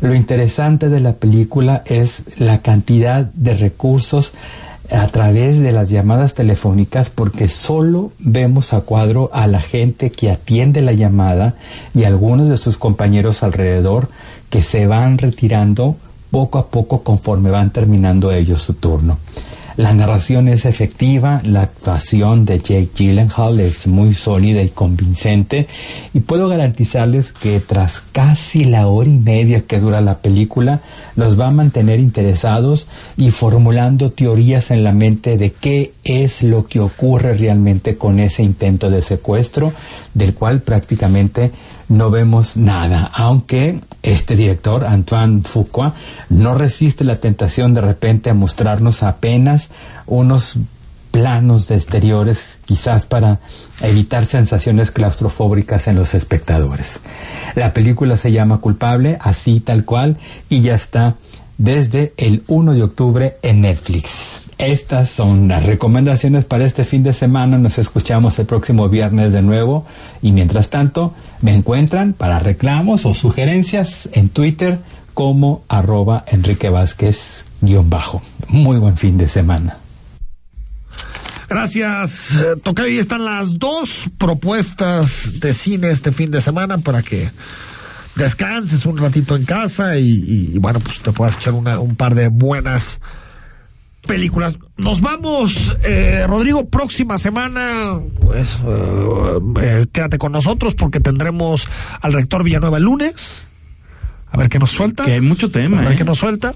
[0.01, 4.32] Lo interesante de la película es la cantidad de recursos
[4.90, 10.30] a través de las llamadas telefónicas porque solo vemos a cuadro a la gente que
[10.30, 11.57] atiende la llamada
[11.95, 14.09] y algunos de sus compañeros alrededor
[14.49, 15.97] que se van retirando
[16.30, 19.18] poco a poco conforme van terminando ellos su turno.
[19.77, 25.66] La narración es efectiva, la actuación de Jake Gyllenhaal es muy sólida y convincente
[26.12, 30.81] y puedo garantizarles que tras casi la hora y media que dura la película
[31.16, 36.66] los va a mantener interesados y formulando teorías en la mente de qué es lo
[36.66, 39.73] que ocurre realmente con ese intento de secuestro
[40.12, 41.51] del cual prácticamente
[41.89, 45.94] no vemos nada, aunque este director, Antoine Fuqua,
[46.28, 49.68] no resiste la tentación de repente a mostrarnos apenas
[50.07, 50.57] unos
[51.12, 53.38] planos de exteriores, quizás para
[53.82, 57.00] evitar sensaciones claustrofóbicas en los espectadores.
[57.55, 60.16] La película se llama Culpable, así tal cual,
[60.48, 61.14] y ya está
[61.59, 64.44] desde el 1 de octubre en Netflix.
[64.59, 67.59] Estas son las recomendaciones para este fin de semana.
[67.59, 69.86] Nos escuchamos el próximo viernes de nuevo.
[70.22, 74.78] Y mientras tanto, me encuentran para reclamos o sugerencias en Twitter
[75.14, 78.22] como arroba Enrique Vázquez guion bajo.
[78.48, 79.78] Muy buen fin de semana.
[81.48, 82.34] Gracias.
[82.36, 87.30] Eh, Toca ahí están las dos propuestas de cine este fin de semana para que
[88.17, 92.29] descanses un ratito en casa y, bueno, pues te puedas echar una- un par de
[92.29, 93.01] buenas
[94.07, 94.59] películas.
[94.77, 101.67] Nos vamos, eh, Rodrigo, próxima semana, pues eh, eh, quédate con nosotros porque tendremos
[102.01, 103.45] al rector Villanueva el lunes.
[104.33, 105.05] A ver qué nos suelta.
[105.05, 105.97] Que hay mucho tema, A ver ¿eh?
[105.97, 106.55] qué nos suelta.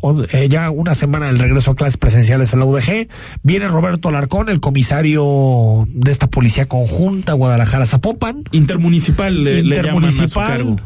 [0.00, 3.08] O- eh, ya una semana del regreso a clases presenciales en la UDG.
[3.42, 8.44] Viene Roberto Alarcón, el comisario de esta policía conjunta Guadalajara-Zapopan.
[8.52, 10.46] Intermunicipal le, le llaman a su Intermunicipal.
[10.48, 10.76] cargo.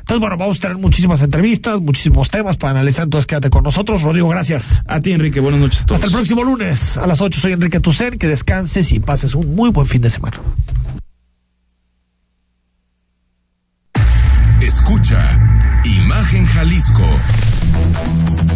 [0.00, 3.04] Entonces, bueno, vamos a tener muchísimas entrevistas, muchísimos temas para analizar.
[3.04, 4.02] Entonces, quédate con nosotros.
[4.02, 4.82] Rodrigo, gracias.
[4.86, 5.96] A ti, Enrique, buenas noches a todos.
[5.98, 7.40] Hasta el próximo lunes a las 8.
[7.40, 8.18] Soy Enrique Tucen.
[8.18, 10.38] Que descanses y pases un muy buen fin de semana.
[14.60, 15.49] Escucha
[16.30, 17.04] Imagen Jalisco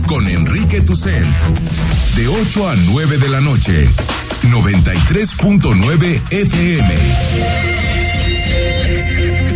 [0.06, 1.36] con Enrique Tucent
[2.14, 3.90] de 8 a 9 de la noche
[4.44, 6.94] 93.9 FM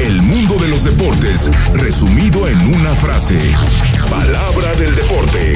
[0.00, 3.36] El mundo de los deportes resumido en una frase.
[4.08, 5.54] Palabra del deporte.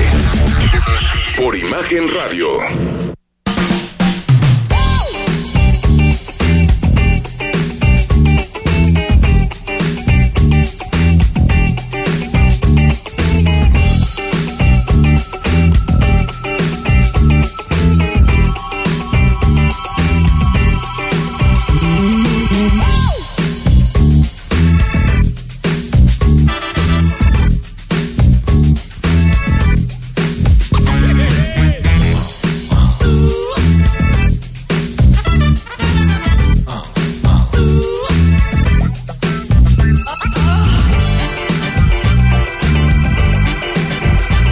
[1.37, 3.02] Por Imagen Radio.